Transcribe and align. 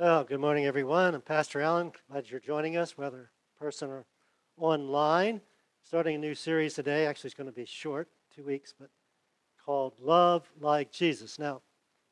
Well, 0.00 0.24
good 0.24 0.40
morning, 0.40 0.64
everyone. 0.64 1.14
I'm 1.14 1.20
Pastor 1.20 1.60
Allen. 1.60 1.92
Glad 2.10 2.30
you're 2.30 2.40
joining 2.40 2.78
us, 2.78 2.96
whether 2.96 3.30
person 3.58 3.90
or 3.90 4.06
online. 4.56 5.42
Starting 5.82 6.14
a 6.14 6.18
new 6.18 6.34
series 6.34 6.72
today. 6.72 7.04
Actually, 7.04 7.28
it's 7.28 7.36
going 7.36 7.50
to 7.50 7.54
be 7.54 7.66
short, 7.66 8.08
two 8.34 8.42
weeks, 8.42 8.72
but 8.80 8.88
called 9.62 9.92
Love 10.00 10.50
Like 10.58 10.90
Jesus. 10.90 11.38
Now, 11.38 11.60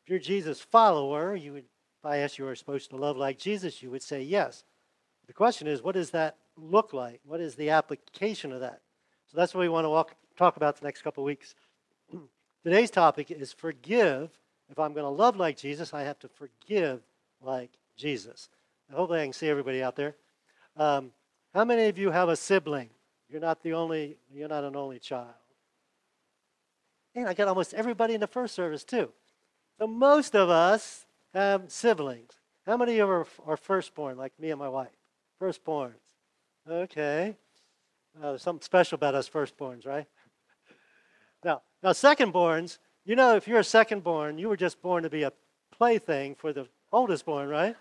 if 0.02 0.10
you're 0.10 0.18
Jesus 0.18 0.60
follower, 0.60 1.34
you 1.34 1.54
would, 1.54 1.64
if 1.64 2.04
I 2.04 2.18
asked 2.18 2.38
you 2.38 2.46
are 2.46 2.54
supposed 2.54 2.90
to 2.90 2.96
love 2.96 3.16
like 3.16 3.38
Jesus, 3.38 3.82
you 3.82 3.90
would 3.90 4.02
say 4.02 4.20
yes. 4.20 4.64
The 5.26 5.32
question 5.32 5.66
is, 5.66 5.80
what 5.80 5.94
does 5.94 6.10
that 6.10 6.36
look 6.58 6.92
like? 6.92 7.20
What 7.24 7.40
is 7.40 7.54
the 7.54 7.70
application 7.70 8.52
of 8.52 8.60
that? 8.60 8.82
So 9.28 9.38
that's 9.38 9.54
what 9.54 9.62
we 9.62 9.70
want 9.70 9.86
to 9.86 9.90
walk, 9.90 10.14
talk 10.36 10.58
about 10.58 10.76
the 10.78 10.84
next 10.84 11.00
couple 11.00 11.24
of 11.24 11.26
weeks. 11.26 11.54
Today's 12.62 12.90
topic 12.90 13.30
is 13.30 13.54
forgive. 13.54 14.28
If 14.68 14.78
I'm 14.78 14.92
going 14.92 15.04
to 15.04 15.08
love 15.08 15.36
like 15.36 15.56
Jesus, 15.56 15.94
I 15.94 16.02
have 16.02 16.18
to 16.18 16.28
forgive 16.28 17.00
like 17.42 17.70
Jesus. 17.96 18.48
hopefully, 18.92 19.20
I 19.20 19.24
can 19.24 19.32
see 19.32 19.48
everybody 19.48 19.82
out 19.82 19.96
there. 19.96 20.14
Um, 20.76 21.12
how 21.54 21.64
many 21.64 21.86
of 21.88 21.98
you 21.98 22.10
have 22.10 22.28
a 22.28 22.36
sibling? 22.36 22.90
You're 23.28 23.40
not 23.40 23.62
the 23.62 23.72
only. 23.72 24.16
You're 24.32 24.48
not 24.48 24.64
an 24.64 24.76
only 24.76 24.98
child. 24.98 25.34
And 27.14 27.28
I 27.28 27.34
got 27.34 27.48
almost 27.48 27.74
everybody 27.74 28.14
in 28.14 28.20
the 28.20 28.26
first 28.26 28.54
service 28.54 28.84
too. 28.84 29.10
So 29.78 29.86
most 29.86 30.34
of 30.36 30.50
us 30.50 31.06
have 31.34 31.70
siblings. 31.70 32.32
How 32.66 32.76
many 32.76 32.92
of 32.92 32.96
you 32.98 33.06
are, 33.06 33.26
are 33.46 33.56
firstborn, 33.56 34.16
like 34.16 34.32
me 34.38 34.50
and 34.50 34.58
my 34.58 34.68
wife? 34.68 34.88
Firstborns. 35.40 35.94
Okay. 36.68 37.36
Uh, 38.16 38.30
there's 38.30 38.42
something 38.42 38.62
special 38.62 38.96
about 38.96 39.14
us 39.14 39.28
firstborns, 39.28 39.86
right? 39.86 40.06
Now, 41.44 41.62
now 41.84 41.90
secondborns. 41.90 42.78
You 43.04 43.14
know, 43.14 43.36
if 43.36 43.46
you're 43.46 43.60
a 43.60 43.62
secondborn, 43.62 44.40
you 44.40 44.48
were 44.48 44.56
just 44.56 44.82
born 44.82 45.04
to 45.04 45.08
be 45.08 45.22
a 45.22 45.32
plaything 45.70 46.34
for 46.34 46.52
the 46.52 46.66
oldest 46.92 47.26
born, 47.26 47.48
right? 47.48 47.76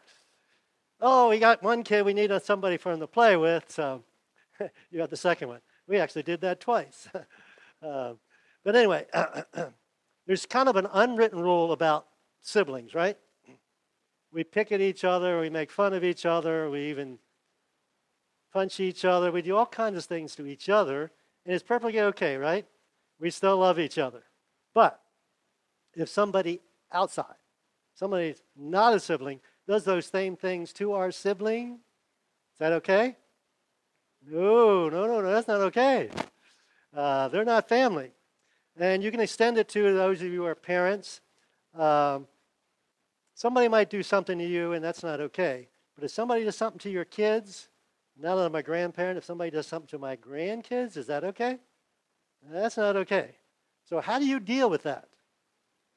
Oh, 0.99 1.29
we 1.29 1.39
got 1.39 1.61
one 1.61 1.84
kid, 1.84 2.05
we 2.05 2.13
need 2.13 2.31
somebody 2.43 2.77
for 2.77 2.91
him 2.91 2.99
to 2.99 3.07
play 3.07 3.38
with, 3.38 3.66
so 3.69 4.03
you 4.59 4.97
got 4.97 5.09
the 5.09 5.17
second 5.17 5.50
one. 5.50 5.61
We 5.88 5.97
actually 5.97 6.23
did 6.23 6.41
that 6.41 6.59
twice. 6.59 7.08
uh, 7.81 8.13
but 8.63 8.75
anyway, 8.75 9.05
there's 10.28 10.45
kind 10.45 10.67
of 10.67 10.75
an 10.75 10.88
unwritten 10.91 11.39
rule 11.39 11.72
about 11.72 12.08
siblings, 12.41 12.94
right? 12.95 13.17
We 14.31 14.44
pick 14.44 14.72
at 14.72 14.81
each 14.81 15.03
other, 15.03 15.39
we 15.39 15.50
make 15.50 15.72
fun 15.72 15.94
of 15.94 16.03
each 16.03 16.25
other, 16.25 16.69
we 16.69 16.89
even 16.89 17.19
punch 18.52 18.80
each 18.80 19.05
other, 19.05 19.31
we 19.31 19.41
do 19.41 19.55
all 19.55 19.66
kinds 19.66 19.97
of 19.97 20.05
things 20.05 20.35
to 20.35 20.45
each 20.45 20.67
other, 20.67 21.11
and 21.45 21.53
it's 21.53 21.63
perfectly 21.63 22.00
okay, 22.00 22.38
right? 22.38 22.66
We 23.19 23.30
still 23.30 23.58
love 23.58 23.80
each 23.80 23.97
other. 23.97 24.23
But 24.73 25.00
if 25.95 26.09
somebody 26.09 26.61
outside 26.91 27.35
somebody 27.98 28.36
not 28.56 28.94
a 28.94 29.00
sibling 29.00 29.40
does 29.67 29.84
those 29.84 30.06
same 30.06 30.36
things 30.36 30.72
to 30.73 30.94
our 30.94 31.12
sibling, 31.12 31.80
is 32.53 32.59
that 32.59 32.72
okay? 32.73 33.17
No, 34.26 34.88
no, 34.88 35.08
no, 35.08 35.22
no, 35.22 35.31
that's 35.31 35.48
not 35.48 35.62
okay. 35.62 36.09
Uh, 36.95 37.28
they're 37.28 37.44
not 37.44 37.68
family. 37.68 38.12
And 38.80 39.03
you 39.03 39.12
can 39.12 39.20
extend 39.20 39.58
it 39.58 39.68
to 39.70 39.94
those 39.94 40.22
of 40.22 40.28
you 40.28 40.42
who 40.42 40.45
are 40.45 40.56
parents. 40.56 41.22
Um, 41.75 42.28
somebody 43.34 43.68
might 43.68 43.90
do 43.90 44.03
something 44.03 44.38
to 44.38 44.45
you, 44.45 44.73
and 44.73 44.84
that's 44.84 45.03
not 45.03 45.20
okay. 45.20 45.68
But 45.95 46.06
if 46.06 46.12
somebody 46.12 46.44
does 46.44 46.56
something 46.56 46.80
to 46.80 46.90
your 46.90 47.06
kids, 47.06 47.68
now 48.20 48.36
that 48.36 48.45
I'm 48.45 48.56
a 48.56 48.64
grandparent, 48.64 49.18
if 49.18 49.25
somebody 49.25 49.52
does 49.52 49.68
something 49.68 49.88
to 49.90 49.98
my 49.98 50.16
grandkids, 50.16 50.98
is 50.98 51.08
that 51.08 51.23
okay? 51.23 51.58
That's 52.50 52.78
not 52.78 52.95
okay. 52.95 53.38
So, 53.90 54.00
how 54.00 54.20
do 54.20 54.25
you 54.25 54.40
deal 54.40 54.70
with 54.70 54.84
that? 54.84 55.08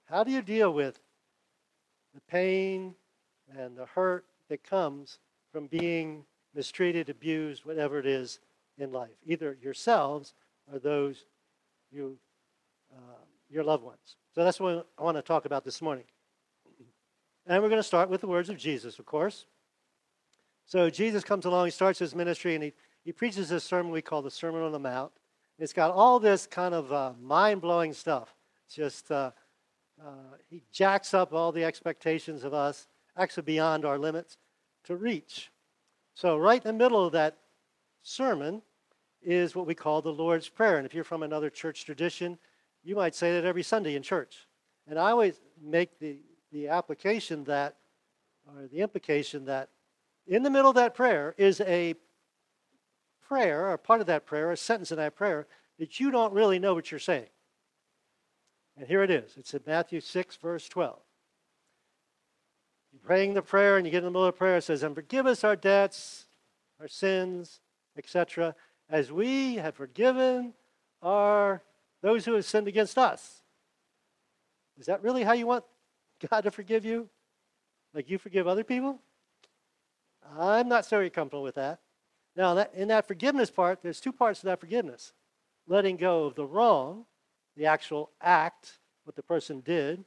How 0.06 0.24
do 0.24 0.30
you 0.30 0.42
deal 0.42 0.72
with 0.72 0.98
the 2.14 2.20
pain 2.22 2.94
and 3.56 3.76
the 3.76 3.86
hurt 3.86 4.24
that 4.48 4.62
comes 4.62 5.18
from 5.52 5.66
being 5.66 6.24
mistreated, 6.54 7.08
abused, 7.08 7.64
whatever 7.64 7.98
it 7.98 8.06
is 8.06 8.40
in 8.78 8.92
life, 8.92 9.10
either 9.24 9.56
yourselves 9.62 10.34
or 10.72 10.78
those 10.78 11.24
you, 11.92 12.16
uh, 12.94 13.24
your 13.48 13.64
loved 13.64 13.84
ones. 13.84 14.16
So 14.34 14.44
that's 14.44 14.60
what 14.60 14.86
I 14.98 15.02
want 15.02 15.16
to 15.16 15.22
talk 15.22 15.44
about 15.44 15.64
this 15.64 15.82
morning. 15.82 16.04
And 17.46 17.62
we're 17.62 17.68
going 17.68 17.80
to 17.80 17.86
start 17.86 18.08
with 18.08 18.20
the 18.20 18.28
words 18.28 18.48
of 18.48 18.56
Jesus, 18.56 18.98
of 18.98 19.06
course. 19.06 19.46
So 20.66 20.88
Jesus 20.88 21.24
comes 21.24 21.46
along, 21.46 21.66
he 21.66 21.70
starts 21.72 21.98
his 21.98 22.14
ministry, 22.14 22.54
and 22.54 22.62
he, 22.62 22.72
he 23.04 23.12
preaches 23.12 23.48
this 23.48 23.64
sermon 23.64 23.90
we 23.90 24.02
call 24.02 24.22
the 24.22 24.30
Sermon 24.30 24.62
on 24.62 24.70
the 24.70 24.78
Mount. 24.78 25.10
It's 25.58 25.72
got 25.72 25.90
all 25.90 26.20
this 26.20 26.46
kind 26.46 26.74
of 26.74 26.92
uh, 26.92 27.12
mind 27.20 27.60
blowing 27.60 27.92
stuff. 27.92 28.34
It's 28.66 28.76
just 28.76 29.10
uh, 29.10 29.32
uh, 30.04 30.36
he 30.48 30.62
jacks 30.72 31.14
up 31.14 31.32
all 31.32 31.52
the 31.52 31.64
expectations 31.64 32.44
of 32.44 32.54
us, 32.54 32.88
actually 33.16 33.42
beyond 33.42 33.84
our 33.84 33.98
limits, 33.98 34.38
to 34.84 34.96
reach. 34.96 35.50
So, 36.14 36.36
right 36.36 36.64
in 36.64 36.76
the 36.76 36.84
middle 36.84 37.04
of 37.04 37.12
that 37.12 37.36
sermon 38.02 38.62
is 39.22 39.54
what 39.54 39.66
we 39.66 39.74
call 39.74 40.00
the 40.00 40.12
Lord's 40.12 40.48
Prayer. 40.48 40.78
And 40.78 40.86
if 40.86 40.94
you're 40.94 41.04
from 41.04 41.22
another 41.22 41.50
church 41.50 41.84
tradition, 41.84 42.38
you 42.82 42.96
might 42.96 43.14
say 43.14 43.32
that 43.34 43.44
every 43.44 43.62
Sunday 43.62 43.94
in 43.94 44.02
church. 44.02 44.48
And 44.86 44.98
I 44.98 45.10
always 45.10 45.40
make 45.62 45.98
the, 45.98 46.18
the 46.52 46.68
application 46.68 47.44
that, 47.44 47.76
or 48.46 48.66
the 48.66 48.80
implication 48.80 49.44
that 49.44 49.68
in 50.26 50.42
the 50.42 50.50
middle 50.50 50.70
of 50.70 50.76
that 50.76 50.94
prayer 50.94 51.34
is 51.36 51.60
a 51.60 51.94
prayer, 53.28 53.70
or 53.70 53.76
part 53.78 54.00
of 54.00 54.06
that 54.06 54.26
prayer, 54.26 54.50
a 54.50 54.56
sentence 54.56 54.90
in 54.90 54.96
that 54.96 55.14
prayer, 55.14 55.46
that 55.78 56.00
you 56.00 56.10
don't 56.10 56.32
really 56.32 56.58
know 56.58 56.74
what 56.74 56.90
you're 56.90 56.98
saying. 56.98 57.28
And 58.80 58.88
here 58.88 59.02
it 59.02 59.10
is. 59.10 59.34
It's 59.36 59.52
in 59.52 59.60
Matthew 59.66 60.00
6, 60.00 60.36
verse 60.36 60.66
12. 60.66 60.98
You're 62.92 63.00
praying 63.00 63.34
the 63.34 63.42
prayer, 63.42 63.76
and 63.76 63.86
you 63.86 63.90
get 63.90 63.98
in 63.98 64.04
the 64.04 64.10
middle 64.10 64.24
of 64.24 64.38
prayer, 64.38 64.56
it 64.56 64.64
says, 64.64 64.82
And 64.82 64.94
forgive 64.94 65.26
us 65.26 65.44
our 65.44 65.54
debts, 65.54 66.24
our 66.80 66.88
sins, 66.88 67.60
etc., 67.98 68.54
as 68.88 69.12
we 69.12 69.56
have 69.56 69.74
forgiven 69.74 70.54
our 71.02 71.62
those 72.00 72.24
who 72.24 72.32
have 72.32 72.46
sinned 72.46 72.68
against 72.68 72.96
us. 72.96 73.42
Is 74.78 74.86
that 74.86 75.02
really 75.02 75.24
how 75.24 75.32
you 75.32 75.46
want 75.46 75.64
God 76.30 76.40
to 76.44 76.50
forgive 76.50 76.86
you? 76.86 77.10
Like 77.92 78.08
you 78.08 78.16
forgive 78.16 78.48
other 78.48 78.64
people? 78.64 78.98
I'm 80.38 80.68
not 80.70 80.86
so 80.86 81.06
comfortable 81.10 81.42
with 81.42 81.56
that. 81.56 81.80
Now, 82.34 82.56
in 82.72 82.88
that 82.88 83.06
forgiveness 83.06 83.50
part, 83.50 83.82
there's 83.82 84.00
two 84.00 84.12
parts 84.12 84.40
to 84.40 84.46
that 84.46 84.58
forgiveness 84.58 85.12
letting 85.68 85.98
go 85.98 86.24
of 86.24 86.34
the 86.34 86.46
wrong 86.46 87.04
the 87.56 87.66
actual 87.66 88.10
act, 88.20 88.78
what 89.04 89.16
the 89.16 89.22
person 89.22 89.60
did 89.60 90.04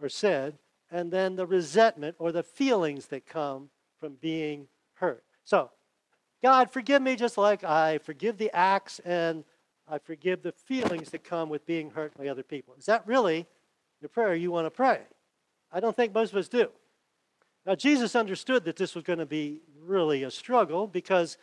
or 0.00 0.08
said, 0.08 0.58
and 0.90 1.10
then 1.10 1.36
the 1.36 1.46
resentment 1.46 2.16
or 2.18 2.32
the 2.32 2.42
feelings 2.42 3.06
that 3.06 3.26
come 3.26 3.70
from 3.98 4.14
being 4.20 4.68
hurt. 4.94 5.24
So, 5.44 5.70
God, 6.42 6.70
forgive 6.70 7.02
me 7.02 7.16
just 7.16 7.38
like 7.38 7.64
I 7.64 7.98
forgive 7.98 8.36
the 8.36 8.50
acts 8.54 9.00
and 9.00 9.44
I 9.88 9.98
forgive 9.98 10.42
the 10.42 10.52
feelings 10.52 11.10
that 11.10 11.24
come 11.24 11.48
with 11.48 11.66
being 11.66 11.90
hurt 11.90 12.16
by 12.16 12.28
other 12.28 12.42
people. 12.42 12.74
Is 12.78 12.86
that 12.86 13.06
really 13.06 13.46
the 14.02 14.08
prayer 14.08 14.34
you 14.34 14.50
want 14.50 14.66
to 14.66 14.70
pray? 14.70 15.00
I 15.72 15.80
don't 15.80 15.96
think 15.96 16.14
most 16.14 16.32
of 16.32 16.38
us 16.38 16.48
do. 16.48 16.70
Now, 17.64 17.74
Jesus 17.74 18.14
understood 18.14 18.64
that 18.64 18.76
this 18.76 18.94
was 18.94 19.04
going 19.04 19.18
to 19.18 19.26
be 19.26 19.60
really 19.80 20.22
a 20.22 20.30
struggle 20.30 20.86
because 20.86 21.36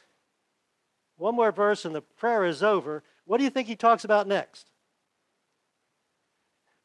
one 1.18 1.36
more 1.36 1.52
verse 1.52 1.86
and 1.86 1.94
the 1.94 2.02
prayer 2.02 2.46
is 2.46 2.64
over. 2.64 3.04
What 3.26 3.38
do 3.38 3.44
you 3.44 3.50
think 3.50 3.68
he 3.68 3.76
talks 3.76 4.04
about 4.04 4.28
next? 4.28 4.72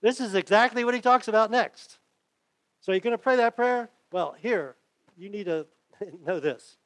This 0.01 0.21
is 0.21 0.35
exactly 0.35 0.85
what 0.85 0.95
he 0.95 1.01
talks 1.01 1.29
about 1.29 1.51
next. 1.51 1.99
So 2.81 2.93
you're 2.93 3.01
going 3.01 3.13
to 3.13 3.19
pray 3.19 3.37
that 3.37 3.57
prayer? 3.57 3.91
Well, 4.13 4.35
here, 4.39 4.77
you 5.17 5.29
need 5.29 5.47
to 5.47 5.67
know 6.27 6.41
this. 6.41 6.77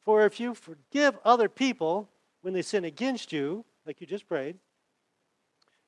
For 0.00 0.24
if 0.24 0.40
you 0.40 0.54
forgive 0.54 1.18
other 1.24 1.48
people 1.48 2.08
when 2.42 2.54
they 2.54 2.62
sin 2.62 2.84
against 2.84 3.32
you, 3.32 3.64
like 3.84 4.00
you 4.00 4.06
just 4.06 4.26
prayed, 4.26 4.56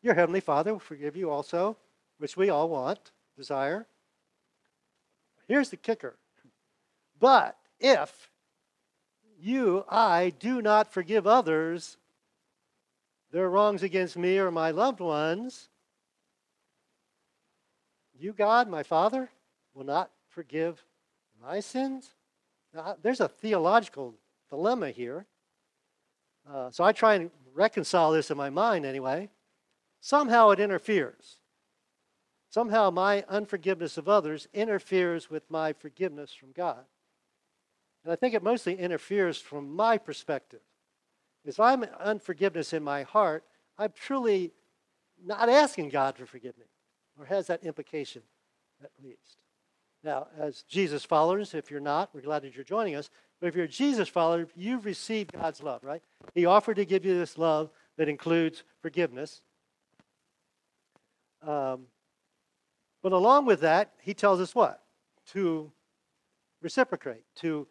your 0.03 0.15
heavenly 0.15 0.41
Father 0.41 0.73
will 0.73 0.81
forgive 0.81 1.17
you 1.17 1.31
also, 1.31 1.77
which 2.19 2.37
we 2.37 2.51
all 2.51 2.69
want, 2.69 3.13
desire. 3.37 3.87
Here's 5.47 5.71
the 5.71 5.77
kicker. 5.77 6.17
But 7.19 7.57
if 7.79 8.31
you, 9.41 9.85
I, 9.89 10.33
do 10.39 10.61
not 10.61 10.93
forgive 10.93 11.27
others 11.27 11.97
their 13.31 13.49
wrongs 13.49 13.83
against 13.83 14.17
me 14.17 14.39
or 14.39 14.51
my 14.51 14.71
loved 14.71 15.01
ones, 15.01 15.69
you, 18.23 18.33
God, 18.33 18.69
my 18.69 18.83
Father, 18.83 19.31
will 19.75 19.85
not 19.85 20.11
forgive 20.29 20.85
my 21.41 21.61
sins? 21.61 22.11
Now, 22.75 22.97
there's 23.03 23.21
a 23.21 23.29
theological 23.29 24.15
dilemma 24.49 24.91
here. 24.91 25.27
Uh, 26.51 26.71
so 26.71 26.85
I 26.85 26.93
try 26.93 27.15
and 27.15 27.31
reconcile 27.55 28.13
this 28.13 28.31
in 28.31 28.37
my 28.37 28.51
mind 28.51 28.85
anyway. 28.85 29.29
Somehow 30.01 30.51
it 30.51 30.61
interferes. 30.61 31.37
Somehow 32.51 32.91
my 32.91 33.25
unforgiveness 33.29 33.97
of 33.97 34.09
others 34.09 34.49
interferes 34.53 35.31
with 35.31 35.51
my 35.51 35.73
forgiveness 35.73 36.35
from 36.35 36.53
God. 36.53 36.85
And 38.05 38.13
I 38.13 38.17
think 38.17 38.35
it 38.35 38.43
mostly 38.43 38.75
interferes 38.75 39.39
from 39.39 39.75
my 39.75 39.97
perspective. 39.97 40.61
If 41.45 41.59
I'm 41.59 41.85
unforgiveness 42.01 42.73
in 42.73 42.83
my 42.83 43.03
heart, 43.03 43.45
I'm 43.79 43.93
truly 43.93 44.53
not 45.25 45.49
asking 45.49 45.91
God 45.91 46.17
to 46.17 46.27
forgive 46.27 46.59
me 46.59 46.65
or 47.19 47.27
has 47.27 47.47
that 47.47 47.65
implication 47.65 48.23
at 48.83 48.91
least. 49.03 49.39
Now, 50.05 50.27
as 50.39 50.63
Jesus 50.69 51.05
followers, 51.05 51.55
if 51.55 51.71
you're 51.71 51.81
not, 51.81 52.11
we're 52.13 52.23
glad 52.23 52.43
that 52.43 52.55
you're 52.55 52.65
joining 52.65 52.97
us. 52.97 53.09
But 53.41 53.49
if 53.49 53.55
you're 53.55 53.67
a 53.67 53.69
Jesus 53.69 54.09
follower, 54.09 54.47
you've 54.57 54.85
received 54.85 55.33
God's 55.33 55.63
love, 55.63 55.83
right? 55.85 56.03
He 56.35 56.47
offered 56.47 56.77
to 56.77 56.85
give 56.85 57.05
you 57.05 57.17
this 57.17 57.39
love 57.39 57.71
that 57.97 58.09
includes 58.09 58.65
forgiveness. 58.81 59.43
Um, 61.47 61.87
but 63.03 63.13
along 63.13 63.47
with 63.47 63.61
that, 63.61 63.93
he 64.01 64.15
tells 64.15 64.41
us 64.41 64.55
what? 64.55 64.83
To 65.33 65.73
reciprocate, 66.61 67.25
to 67.37 67.67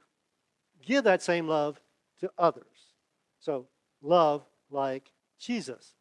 give 0.86 1.04
that 1.06 1.22
same 1.22 1.48
love 1.48 1.80
to 2.20 2.30
others. 2.38 2.66
So, 3.40 3.68
love 4.02 4.46
like 4.70 5.12
Jesus. 5.40 5.96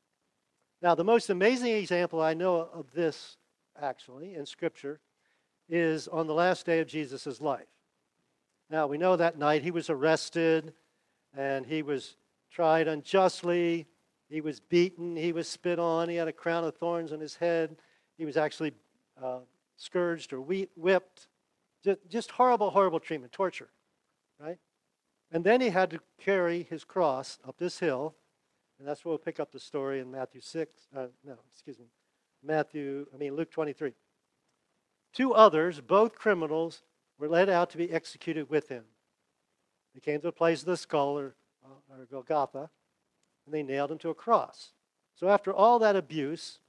Now, 0.82 0.94
the 0.94 1.04
most 1.04 1.28
amazing 1.28 1.72
example 1.72 2.22
I 2.22 2.32
know 2.32 2.68
of 2.72 2.90
this, 2.92 3.36
actually, 3.80 4.34
in 4.34 4.46
Scripture, 4.46 4.98
is 5.68 6.08
on 6.08 6.26
the 6.26 6.32
last 6.32 6.64
day 6.64 6.80
of 6.80 6.88
Jesus' 6.88 7.40
life. 7.40 7.68
Now, 8.70 8.86
we 8.86 8.96
know 8.96 9.14
that 9.16 9.36
night 9.36 9.62
he 9.62 9.70
was 9.70 9.90
arrested 9.90 10.72
and 11.36 11.66
he 11.66 11.82
was 11.82 12.16
tried 12.50 12.88
unjustly. 12.88 13.86
He 14.30 14.40
was 14.40 14.60
beaten. 14.60 15.16
He 15.16 15.32
was 15.32 15.48
spit 15.48 15.78
on. 15.78 16.08
He 16.08 16.16
had 16.16 16.28
a 16.28 16.32
crown 16.32 16.64
of 16.64 16.76
thorns 16.76 17.12
on 17.12 17.20
his 17.20 17.36
head. 17.36 17.76
He 18.16 18.24
was 18.24 18.38
actually 18.38 18.72
uh, 19.22 19.40
scourged 19.76 20.32
or 20.32 20.40
whipped. 20.40 21.28
Just, 21.84 21.98
just 22.08 22.30
horrible, 22.30 22.70
horrible 22.70 23.00
treatment, 23.00 23.32
torture, 23.32 23.68
right? 24.38 24.58
And 25.30 25.44
then 25.44 25.60
he 25.60 25.70
had 25.70 25.90
to 25.90 26.00
carry 26.18 26.62
his 26.62 26.84
cross 26.84 27.38
up 27.46 27.58
this 27.58 27.78
hill 27.80 28.14
and 28.80 28.88
that's 28.88 29.04
where 29.04 29.10
we'll 29.10 29.18
pick 29.18 29.38
up 29.38 29.52
the 29.52 29.60
story 29.60 30.00
in 30.00 30.10
Matthew 30.10 30.40
6. 30.40 30.88
Uh, 30.96 31.06
no, 31.22 31.36
excuse 31.52 31.78
me. 31.78 31.84
Matthew, 32.42 33.06
I 33.14 33.18
mean, 33.18 33.36
Luke 33.36 33.50
23. 33.50 33.92
Two 35.12 35.34
others, 35.34 35.82
both 35.82 36.14
criminals, 36.14 36.82
were 37.18 37.28
led 37.28 37.50
out 37.50 37.68
to 37.70 37.76
be 37.76 37.92
executed 37.92 38.48
with 38.48 38.68
him. 38.68 38.84
They 39.94 40.00
came 40.00 40.20
to 40.20 40.28
the 40.28 40.32
place 40.32 40.60
of 40.60 40.66
the 40.66 40.78
skull, 40.78 41.18
or, 41.18 41.34
uh, 41.62 41.94
or 41.94 42.06
Golgotha, 42.10 42.70
and 43.44 43.54
they 43.54 43.62
nailed 43.62 43.90
him 43.90 43.98
to 43.98 44.08
a 44.08 44.14
cross. 44.14 44.72
So 45.14 45.28
after 45.28 45.52
all 45.52 45.78
that 45.80 45.94
abuse, 45.94 46.60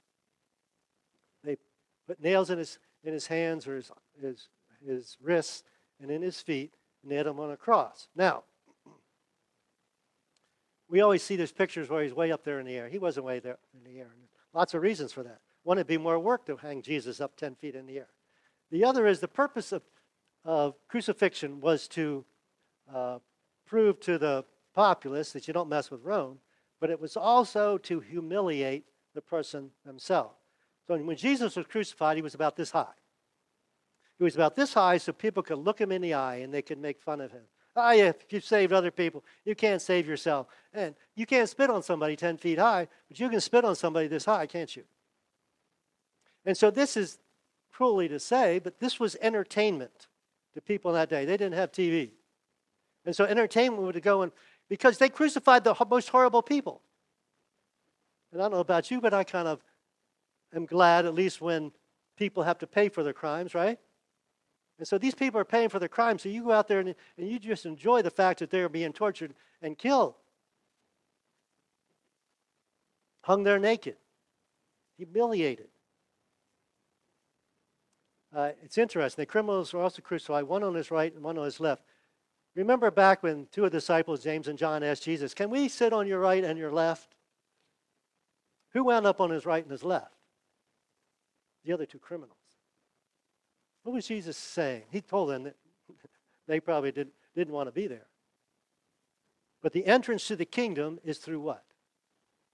they 1.42 1.56
put 2.06 2.20
nails 2.20 2.50
in 2.50 2.58
his, 2.58 2.78
in 3.02 3.14
his 3.14 3.28
hands 3.28 3.66
or 3.66 3.76
his, 3.76 3.90
his, 4.20 4.48
his 4.86 5.16
wrists 5.22 5.64
and 5.98 6.10
in 6.10 6.20
his 6.20 6.42
feet, 6.42 6.74
and 7.02 7.10
nailed 7.10 7.28
him 7.28 7.40
on 7.40 7.52
a 7.52 7.56
cross. 7.56 8.08
Now, 8.14 8.42
we 10.92 11.00
always 11.00 11.22
see 11.22 11.36
these 11.36 11.52
pictures 11.52 11.88
where 11.88 12.02
he's 12.02 12.12
way 12.12 12.30
up 12.30 12.44
there 12.44 12.60
in 12.60 12.66
the 12.66 12.74
air. 12.74 12.86
He 12.86 12.98
wasn't 12.98 13.24
way 13.24 13.40
there 13.40 13.56
in 13.74 13.90
the 13.90 13.98
air. 13.98 14.14
Lots 14.52 14.74
of 14.74 14.82
reasons 14.82 15.10
for 15.10 15.22
that. 15.22 15.40
One, 15.62 15.78
it'd 15.78 15.86
be 15.86 15.96
more 15.96 16.18
work 16.18 16.44
to 16.46 16.56
hang 16.56 16.82
Jesus 16.82 17.18
up 17.18 17.34
10 17.34 17.54
feet 17.54 17.74
in 17.74 17.86
the 17.86 17.96
air. 17.96 18.08
The 18.70 18.84
other 18.84 19.06
is 19.06 19.18
the 19.18 19.26
purpose 19.26 19.72
of, 19.72 19.80
of 20.44 20.74
crucifixion 20.88 21.62
was 21.62 21.88
to 21.88 22.26
uh, 22.92 23.20
prove 23.64 24.00
to 24.00 24.18
the 24.18 24.44
populace 24.74 25.32
that 25.32 25.48
you 25.48 25.54
don't 25.54 25.70
mess 25.70 25.90
with 25.90 26.02
Rome, 26.02 26.40
but 26.78 26.90
it 26.90 27.00
was 27.00 27.16
also 27.16 27.78
to 27.78 28.00
humiliate 28.00 28.84
the 29.14 29.22
person 29.22 29.70
themselves. 29.86 30.36
So 30.86 30.98
when 30.98 31.16
Jesus 31.16 31.56
was 31.56 31.66
crucified, 31.66 32.16
he 32.16 32.22
was 32.22 32.34
about 32.34 32.54
this 32.54 32.70
high. 32.70 32.92
He 34.18 34.24
was 34.24 34.34
about 34.34 34.56
this 34.56 34.74
high 34.74 34.98
so 34.98 35.14
people 35.14 35.42
could 35.42 35.58
look 35.58 35.80
him 35.80 35.90
in 35.90 36.02
the 36.02 36.12
eye 36.12 36.36
and 36.36 36.52
they 36.52 36.60
could 36.60 36.78
make 36.78 37.00
fun 37.00 37.22
of 37.22 37.32
him. 37.32 37.44
Oh, 37.74 37.90
yeah, 37.92 38.08
if 38.08 38.30
you've 38.30 38.44
saved 38.44 38.72
other 38.72 38.90
people, 38.90 39.24
you 39.44 39.54
can't 39.54 39.80
save 39.80 40.06
yourself. 40.06 40.46
And 40.74 40.94
you 41.14 41.24
can't 41.24 41.48
spit 41.48 41.70
on 41.70 41.82
somebody 41.82 42.16
10 42.16 42.36
feet 42.36 42.58
high, 42.58 42.88
but 43.08 43.18
you 43.18 43.28
can 43.28 43.40
spit 43.40 43.64
on 43.64 43.74
somebody 43.74 44.08
this 44.08 44.26
high, 44.26 44.46
can't 44.46 44.74
you? 44.76 44.84
And 46.44 46.56
so 46.56 46.70
this 46.70 46.96
is 46.96 47.18
cruelly 47.72 48.08
to 48.08 48.20
say, 48.20 48.58
but 48.58 48.78
this 48.78 49.00
was 49.00 49.16
entertainment 49.20 50.08
to 50.54 50.60
people 50.60 50.90
in 50.90 50.96
that 50.96 51.08
day. 51.08 51.24
They 51.24 51.36
didn't 51.36 51.54
have 51.54 51.72
TV. 51.72 52.10
And 53.06 53.16
so 53.16 53.24
entertainment 53.24 53.82
would 53.82 54.00
go 54.02 54.22
and 54.22 54.32
because 54.68 54.98
they 54.98 55.08
crucified 55.08 55.64
the 55.64 55.74
most 55.88 56.08
horrible 56.08 56.42
people. 56.42 56.82
And 58.32 58.40
I 58.40 58.44
don't 58.44 58.52
know 58.52 58.60
about 58.60 58.90
you, 58.90 59.00
but 59.00 59.12
I 59.12 59.24
kind 59.24 59.48
of 59.48 59.62
am 60.54 60.64
glad, 60.66 61.04
at 61.04 61.14
least 61.14 61.40
when 61.40 61.72
people 62.16 62.42
have 62.42 62.58
to 62.58 62.66
pay 62.66 62.88
for 62.88 63.02
their 63.02 63.12
crimes, 63.12 63.54
right? 63.54 63.78
And 64.82 64.88
so 64.88 64.98
these 64.98 65.14
people 65.14 65.38
are 65.38 65.44
paying 65.44 65.68
for 65.68 65.78
their 65.78 65.88
crimes. 65.88 66.22
So 66.22 66.28
you 66.28 66.42
go 66.42 66.50
out 66.50 66.66
there 66.66 66.80
and, 66.80 66.92
and 67.16 67.30
you 67.30 67.38
just 67.38 67.66
enjoy 67.66 68.02
the 68.02 68.10
fact 68.10 68.40
that 68.40 68.50
they're 68.50 68.68
being 68.68 68.92
tortured 68.92 69.32
and 69.62 69.78
killed. 69.78 70.16
Hung 73.22 73.44
there 73.44 73.60
naked, 73.60 73.94
humiliated. 74.96 75.68
Uh, 78.34 78.50
it's 78.64 78.76
interesting. 78.76 79.22
The 79.22 79.26
criminals 79.26 79.72
were 79.72 79.82
also 79.82 80.02
crucified, 80.02 80.46
one 80.46 80.64
on 80.64 80.74
his 80.74 80.90
right 80.90 81.14
and 81.14 81.22
one 81.22 81.38
on 81.38 81.44
his 81.44 81.60
left. 81.60 81.84
Remember 82.56 82.90
back 82.90 83.22
when 83.22 83.46
two 83.52 83.64
of 83.64 83.70
the 83.70 83.78
disciples, 83.78 84.24
James 84.24 84.48
and 84.48 84.58
John, 84.58 84.82
asked 84.82 85.04
Jesus, 85.04 85.32
Can 85.32 85.48
we 85.48 85.68
sit 85.68 85.92
on 85.92 86.08
your 86.08 86.18
right 86.18 86.42
and 86.42 86.58
your 86.58 86.72
left? 86.72 87.14
Who 88.72 88.82
wound 88.82 89.06
up 89.06 89.20
on 89.20 89.30
his 89.30 89.46
right 89.46 89.62
and 89.62 89.70
his 89.70 89.84
left? 89.84 90.16
The 91.64 91.72
other 91.72 91.86
two 91.86 92.00
criminals. 92.00 92.41
What 93.82 93.92
was 93.92 94.06
Jesus 94.06 94.36
saying? 94.36 94.84
He 94.90 95.00
told 95.00 95.30
them 95.30 95.44
that 95.44 95.56
they 96.46 96.60
probably 96.60 96.92
didn't, 96.92 97.14
didn't 97.34 97.54
want 97.54 97.68
to 97.68 97.72
be 97.72 97.86
there. 97.86 98.06
But 99.62 99.72
the 99.72 99.86
entrance 99.86 100.26
to 100.28 100.36
the 100.36 100.44
kingdom 100.44 100.98
is 101.04 101.18
through 101.18 101.40
what? 101.40 101.64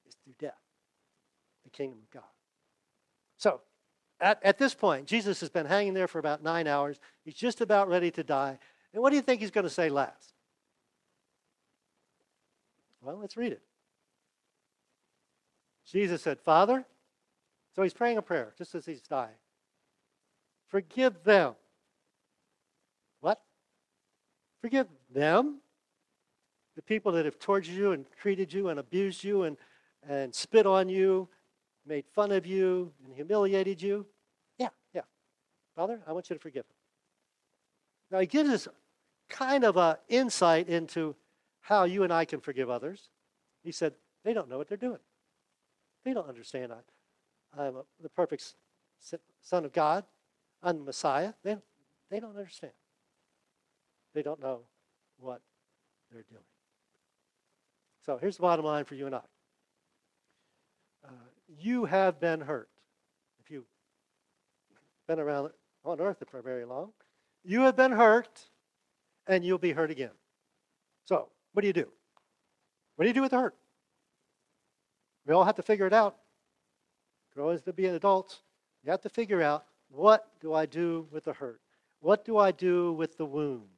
It's 0.06 0.16
through 0.24 0.34
death, 0.38 0.60
the 1.64 1.70
kingdom 1.70 1.98
of 2.02 2.10
God. 2.10 2.28
So, 3.38 3.60
at, 4.20 4.40
at 4.42 4.58
this 4.58 4.74
point, 4.74 5.06
Jesus 5.06 5.40
has 5.40 5.48
been 5.48 5.66
hanging 5.66 5.94
there 5.94 6.08
for 6.08 6.18
about 6.18 6.42
nine 6.42 6.66
hours. 6.66 6.98
He's 7.24 7.34
just 7.34 7.60
about 7.60 7.88
ready 7.88 8.10
to 8.12 8.24
die. 8.24 8.58
And 8.92 9.02
what 9.02 9.10
do 9.10 9.16
you 9.16 9.22
think 9.22 9.40
he's 9.40 9.50
going 9.50 9.64
to 9.64 9.70
say 9.70 9.88
last? 9.88 10.34
Well, 13.00 13.18
let's 13.18 13.36
read 13.36 13.52
it. 13.52 13.62
Jesus 15.86 16.22
said, 16.22 16.40
Father, 16.40 16.84
so 17.74 17.82
he's 17.82 17.94
praying 17.94 18.18
a 18.18 18.22
prayer 18.22 18.52
just 18.58 18.74
as 18.74 18.84
he's 18.84 19.00
dying. 19.00 19.36
Forgive 20.68 21.24
them. 21.24 21.54
What? 23.20 23.40
Forgive 24.60 24.86
them? 25.14 25.60
The 26.76 26.82
people 26.82 27.12
that 27.12 27.24
have 27.24 27.38
tortured 27.38 27.74
you 27.74 27.92
and 27.92 28.04
treated 28.20 28.52
you 28.52 28.68
and 28.68 28.78
abused 28.78 29.24
you 29.24 29.44
and, 29.44 29.56
and 30.08 30.34
spit 30.34 30.66
on 30.66 30.88
you, 30.88 31.28
made 31.86 32.04
fun 32.14 32.30
of 32.32 32.46
you 32.46 32.92
and 33.04 33.14
humiliated 33.14 33.82
you? 33.82 34.06
Yeah, 34.58 34.68
yeah. 34.94 35.02
Father, 35.74 36.00
I 36.06 36.12
want 36.12 36.30
you 36.30 36.36
to 36.36 36.40
forgive 36.40 36.64
them. 36.64 36.76
Now, 38.10 38.20
he 38.20 38.26
gives 38.26 38.50
us 38.50 38.68
kind 39.28 39.64
of 39.64 39.76
an 39.76 39.96
insight 40.08 40.68
into 40.68 41.16
how 41.60 41.84
you 41.84 42.04
and 42.04 42.12
I 42.12 42.24
can 42.24 42.40
forgive 42.40 42.70
others. 42.70 43.08
He 43.64 43.72
said, 43.72 43.94
they 44.24 44.32
don't 44.32 44.48
know 44.48 44.58
what 44.58 44.68
they're 44.68 44.78
doing. 44.78 45.00
They 46.04 46.14
don't 46.14 46.28
understand 46.28 46.72
I, 46.72 47.60
I'm 47.60 47.76
a, 47.76 47.82
the 48.02 48.08
perfect 48.08 48.54
Son 49.42 49.64
of 49.64 49.72
God 49.72 50.04
on 50.62 50.78
the 50.78 50.84
Messiah, 50.84 51.32
they, 51.42 51.56
they 52.10 52.20
don't 52.20 52.36
understand. 52.36 52.72
They 54.14 54.22
don't 54.22 54.40
know 54.40 54.60
what 55.18 55.40
they're 56.10 56.24
doing. 56.28 56.42
So 58.04 58.18
here's 58.18 58.36
the 58.36 58.42
bottom 58.42 58.64
line 58.64 58.84
for 58.84 58.94
you 58.94 59.06
and 59.06 59.14
I. 59.14 59.20
Uh, 61.06 61.10
you 61.58 61.84
have 61.84 62.18
been 62.20 62.40
hurt. 62.40 62.68
If 63.40 63.50
you've 63.50 63.66
been 65.06 65.20
around 65.20 65.50
on 65.84 66.00
earth 66.00 66.22
for 66.30 66.42
very 66.42 66.64
long, 66.64 66.92
you 67.44 67.60
have 67.62 67.76
been 67.76 67.92
hurt 67.92 68.48
and 69.26 69.44
you'll 69.44 69.58
be 69.58 69.72
hurt 69.72 69.90
again. 69.90 70.10
So, 71.04 71.28
what 71.52 71.62
do 71.62 71.66
you 71.66 71.72
do? 71.72 71.88
What 72.96 73.04
do 73.04 73.08
you 73.08 73.14
do 73.14 73.22
with 73.22 73.30
the 73.30 73.38
hurt? 73.38 73.54
We 75.26 75.34
all 75.34 75.44
have 75.44 75.56
to 75.56 75.62
figure 75.62 75.86
it 75.86 75.92
out. 75.92 76.16
Grow 77.34 77.50
as 77.50 77.62
to 77.62 77.72
be 77.72 77.86
adults, 77.86 78.40
you 78.82 78.90
have 78.90 79.02
to 79.02 79.08
figure 79.08 79.42
out 79.42 79.64
what 79.90 80.28
do 80.40 80.52
I 80.54 80.66
do 80.66 81.06
with 81.10 81.24
the 81.24 81.32
hurt? 81.32 81.60
What 82.00 82.24
do 82.24 82.38
I 82.38 82.52
do 82.52 82.92
with 82.92 83.16
the 83.16 83.24
wound? 83.24 83.68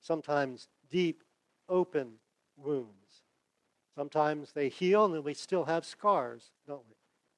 Sometimes 0.00 0.68
deep, 0.90 1.22
open 1.68 2.14
wounds. 2.56 3.22
Sometimes 3.94 4.52
they 4.52 4.68
heal 4.68 5.04
and 5.04 5.14
then 5.14 5.22
we 5.22 5.34
still 5.34 5.64
have 5.64 5.84
scars, 5.84 6.50
don't 6.66 6.86
we? 6.88 6.94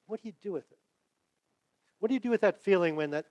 What 0.07 0.21
do 0.21 0.27
you 0.27 0.33
do 0.41 0.51
with 0.51 0.71
it? 0.71 0.77
What 1.99 2.07
do 2.07 2.13
you 2.13 2.19
do 2.19 2.29
with 2.29 2.41
that 2.41 2.61
feeling 2.61 2.95
when 2.95 3.11
that, 3.11 3.25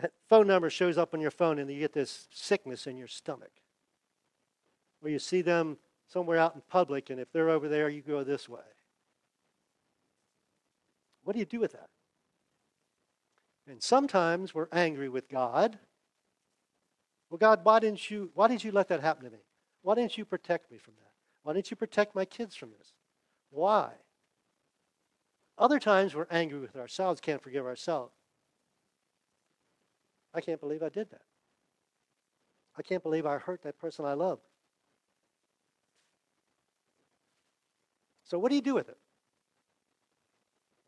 that 0.00 0.12
phone 0.28 0.46
number 0.46 0.70
shows 0.70 0.98
up 0.98 1.14
on 1.14 1.20
your 1.20 1.30
phone 1.30 1.58
and 1.58 1.70
you 1.70 1.78
get 1.78 1.92
this 1.92 2.28
sickness 2.32 2.86
in 2.86 2.96
your 2.96 3.08
stomach? 3.08 3.52
Or 5.02 5.08
you 5.08 5.18
see 5.18 5.42
them 5.42 5.78
somewhere 6.06 6.38
out 6.38 6.54
in 6.54 6.62
public 6.68 7.10
and 7.10 7.18
if 7.20 7.32
they're 7.32 7.50
over 7.50 7.68
there, 7.68 7.88
you 7.88 8.02
go 8.02 8.22
this 8.22 8.48
way. 8.48 8.60
What 11.24 11.34
do 11.34 11.38
you 11.38 11.46
do 11.46 11.60
with 11.60 11.72
that? 11.72 11.88
And 13.66 13.82
sometimes 13.82 14.54
we're 14.54 14.68
angry 14.72 15.08
with 15.08 15.28
God. 15.28 15.78
Well, 17.30 17.38
God, 17.38 17.60
why 17.62 17.78
didn't 17.78 18.10
you 18.10 18.30
why 18.34 18.48
did 18.48 18.62
you 18.62 18.72
let 18.72 18.88
that 18.88 19.00
happen 19.00 19.24
to 19.24 19.30
me? 19.30 19.38
Why 19.82 19.94
didn't 19.94 20.18
you 20.18 20.24
protect 20.24 20.70
me 20.70 20.78
from 20.78 20.94
that? 20.98 21.10
Why 21.42 21.52
didn't 21.52 21.70
you 21.70 21.76
protect 21.76 22.14
my 22.14 22.24
kids 22.24 22.54
from 22.54 22.70
this? 22.78 22.92
Why? 23.50 23.90
Other 25.58 25.78
times 25.78 26.14
we're 26.14 26.26
angry 26.30 26.58
with 26.58 26.76
ourselves, 26.76 27.20
can't 27.20 27.42
forgive 27.42 27.66
ourselves. 27.66 28.12
I 30.34 30.40
can't 30.40 30.60
believe 30.60 30.82
I 30.82 30.88
did 30.88 31.10
that. 31.10 31.22
I 32.76 32.82
can't 32.82 33.02
believe 33.02 33.26
I 33.26 33.38
hurt 33.38 33.62
that 33.62 33.78
person 33.78 34.04
I 34.04 34.14
love. 34.14 34.38
So, 38.24 38.38
what 38.38 38.48
do 38.48 38.54
you 38.54 38.62
do 38.62 38.74
with 38.74 38.88
it? 38.88 38.96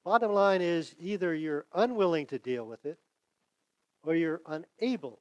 Bottom 0.04 0.32
line 0.32 0.60
is 0.60 0.94
either 0.98 1.34
you're 1.34 1.66
unwilling 1.74 2.26
to 2.26 2.38
deal 2.38 2.66
with 2.66 2.84
it 2.84 2.98
or 4.02 4.14
you're 4.14 4.42
unable 4.46 5.20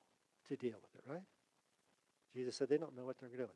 to 0.50 0.56
deal 0.56 0.76
with 0.82 0.96
it, 0.96 1.10
right? 1.10 1.24
Jesus 2.36 2.58
said 2.58 2.70
they 2.70 2.78
don't 2.78 2.96
know 2.96 3.06
what 3.06 3.18
they're 3.20 3.30
doing. 3.30 3.50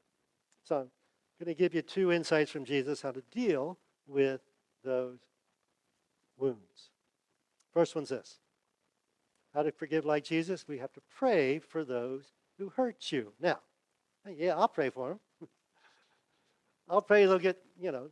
So, 0.64 0.78
I'm 0.78 1.46
going 1.46 1.54
to 1.54 1.60
give 1.60 1.74
you 1.74 1.82
two 1.82 2.12
insights 2.12 2.50
from 2.50 2.66
Jesus 2.66 3.02
how 3.02 3.12
to 3.12 3.22
deal 3.32 3.78
with 4.08 4.42
those 4.84 5.20
wounds. 6.38 6.92
First 7.74 7.96
one's 7.96 8.10
this 8.10 8.40
how 9.58 9.64
to 9.64 9.72
forgive 9.72 10.06
like 10.06 10.24
Jesus? 10.24 10.68
We 10.68 10.78
have 10.78 10.94
to 10.94 11.02
pray 11.18 11.58
for 11.58 11.84
those 11.84 12.26
who 12.60 12.70
hurt 12.70 13.12
you. 13.12 13.34
Now, 13.40 13.58
yeah, 14.38 14.56
I'll 14.56 14.68
pray 14.68 14.92
for 14.92 15.10
them. 15.10 15.20
I'll 16.90 17.02
pray 17.02 17.26
they'll 17.26 17.40
get, 17.40 17.58
you 17.80 17.92
know, 17.92 18.10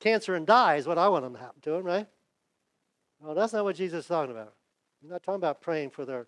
cancer 0.00 0.34
and 0.34 0.46
die 0.46 0.76
is 0.76 0.86
what 0.86 0.96
I 0.96 1.08
want 1.08 1.24
them 1.24 1.34
to 1.34 1.38
happen 1.38 1.60
to 1.62 1.70
them, 1.72 1.84
right? 1.84 2.06
No, 3.22 3.34
that's 3.34 3.52
not 3.52 3.64
what 3.64 3.76
Jesus 3.76 4.00
is 4.00 4.08
talking 4.08 4.32
about. 4.32 4.54
He's 5.00 5.10
not 5.10 5.22
talking 5.22 5.36
about 5.40 5.60
praying 5.60 5.90
for 5.90 6.04
their 6.04 6.26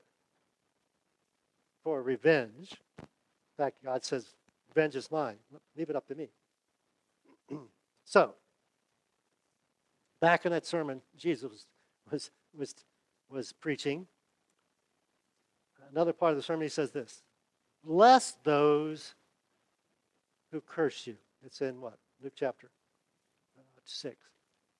for 1.83 2.03
revenge. 2.03 2.73
In 3.01 3.07
fact, 3.57 3.83
God 3.85 4.05
says, 4.05 4.35
"Revenge 4.69 4.97
is 4.97 5.11
mine. 5.11 5.39
Leave 5.77 5.91
it 5.91 5.97
up 5.97 6.07
to 6.09 6.15
me." 6.15 6.31
so, 8.05 8.35
back 10.21 10.47
in 10.47 10.53
that 10.53 10.67
sermon, 10.67 11.03
Jesus 11.17 11.67
was 12.11 12.31
was 12.57 12.75
was 13.29 13.53
preaching. 13.53 14.07
Another 15.91 16.13
part 16.13 16.33
of 16.33 16.37
the 16.37 16.43
sermon, 16.43 16.63
he 16.63 16.69
says 16.69 16.91
this: 16.91 17.23
"Bless 17.85 18.33
those 18.45 19.15
who 20.51 20.61
curse 20.61 21.07
you." 21.07 21.17
It's 21.45 21.61
in 21.61 21.81
what 21.81 21.99
Luke 22.23 22.33
chapter 22.35 22.71
uh, 23.59 23.63
6. 23.85 24.17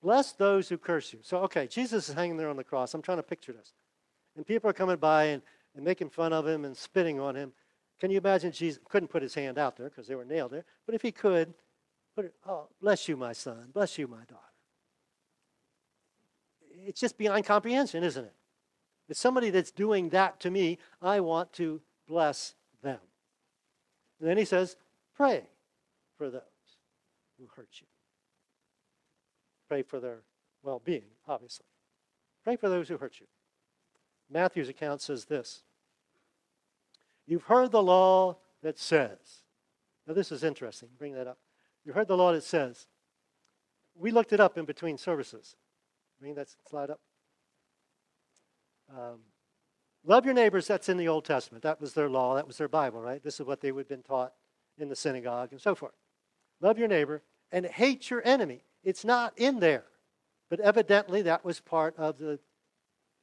Bless 0.01 0.31
those 0.31 0.69
who 0.69 0.77
curse 0.77 1.11
you. 1.11 1.19
So, 1.21 1.39
okay, 1.39 1.67
Jesus 1.67 2.09
is 2.09 2.15
hanging 2.15 2.37
there 2.37 2.49
on 2.49 2.55
the 2.55 2.63
cross. 2.63 2.93
I'm 2.93 3.01
trying 3.01 3.17
to 3.17 3.23
picture 3.23 3.51
this. 3.51 3.73
And 4.35 4.45
people 4.45 4.69
are 4.69 4.73
coming 4.73 4.95
by 4.95 5.25
and, 5.25 5.41
and 5.75 5.83
making 5.83 6.09
fun 6.09 6.31
of 6.31 6.47
him 6.47 6.63
and 6.63 6.75
spitting 6.75 7.19
on 7.19 7.35
him. 7.35 7.51
Can 7.99 8.11
you 8.11 8.17
imagine 8.17 8.51
Jesus 8.51 8.79
couldn't 8.87 9.09
put 9.09 9.21
his 9.21 9.33
hand 9.33 9.57
out 9.57 9.75
there 9.75 9.89
because 9.89 10.07
they 10.07 10.15
were 10.15 10.23
nailed 10.23 10.51
there? 10.51 10.63
But 10.85 10.95
if 10.95 11.01
he 11.01 11.11
could, 11.11 11.53
put 12.15 12.25
it, 12.25 12.33
oh, 12.47 12.67
bless 12.81 13.09
you, 13.09 13.17
my 13.17 13.33
son. 13.33 13.71
Bless 13.73 13.97
you, 13.97 14.07
my 14.07 14.23
daughter. 14.29 14.39
It's 16.85 17.01
just 17.01 17.17
beyond 17.17 17.43
comprehension, 17.43 18.03
isn't 18.03 18.23
it? 18.23 18.33
If 19.09 19.17
somebody 19.17 19.49
that's 19.49 19.71
doing 19.71 20.09
that 20.09 20.39
to 20.41 20.51
me, 20.51 20.77
I 21.01 21.19
want 21.19 21.51
to 21.53 21.81
bless 22.07 22.53
them. 22.81 22.99
And 24.19 24.29
then 24.29 24.37
he 24.37 24.45
says, 24.45 24.77
pray 25.15 25.43
for 26.17 26.29
those 26.29 26.41
who 27.37 27.47
hurt 27.53 27.69
you. 27.81 27.87
Pray 29.69 29.83
for 29.83 29.99
their 29.99 30.23
well 30.63 30.81
being, 30.83 31.03
obviously. 31.27 31.65
Pray 32.43 32.55
for 32.55 32.67
those 32.67 32.89
who 32.89 32.97
hurt 32.97 33.19
you. 33.19 33.27
Matthew's 34.29 34.67
account 34.67 35.01
says 35.01 35.25
this 35.25 35.63
You've 37.25 37.43
heard 37.43 37.71
the 37.71 37.83
law 37.83 38.37
that 38.63 38.79
says, 38.79 39.43
now 40.07 40.13
this 40.13 40.31
is 40.31 40.43
interesting, 40.43 40.89
bring 40.97 41.13
that 41.13 41.27
up. 41.27 41.37
You 41.85 41.93
heard 41.93 42.07
the 42.07 42.17
law 42.17 42.33
that 42.33 42.43
says, 42.43 42.87
we 43.95 44.11
looked 44.11 44.33
it 44.33 44.39
up 44.39 44.57
in 44.57 44.65
between 44.65 44.97
services. 44.97 45.55
Bring 46.19 46.33
that 46.35 46.47
slide 46.67 46.89
up. 46.89 46.99
Um, 48.91 49.19
love 50.03 50.25
your 50.25 50.33
neighbors, 50.33 50.67
that's 50.67 50.89
in 50.89 50.97
the 50.97 51.07
Old 51.07 51.25
Testament. 51.25 51.63
That 51.63 51.79
was 51.79 51.93
their 51.93 52.09
law, 52.09 52.35
that 52.35 52.47
was 52.47 52.57
their 52.57 52.67
Bible, 52.67 53.01
right? 53.01 53.23
This 53.23 53.39
is 53.39 53.45
what 53.45 53.61
they 53.61 53.71
would 53.71 53.81
have 53.81 53.89
been 53.89 54.03
taught 54.03 54.33
in 54.77 54.89
the 54.89 54.95
synagogue 54.95 55.51
and 55.51 55.61
so 55.61 55.75
forth. 55.75 55.93
Love 56.59 56.79
your 56.79 56.87
neighbor 56.87 57.21
and 57.51 57.65
hate 57.65 58.09
your 58.09 58.21
enemy. 58.25 58.63
It's 58.83 59.05
not 59.05 59.33
in 59.37 59.59
there. 59.59 59.85
But 60.49 60.59
evidently, 60.59 61.21
that 61.23 61.45
was 61.45 61.59
part 61.59 61.95
of 61.97 62.17
the 62.17 62.39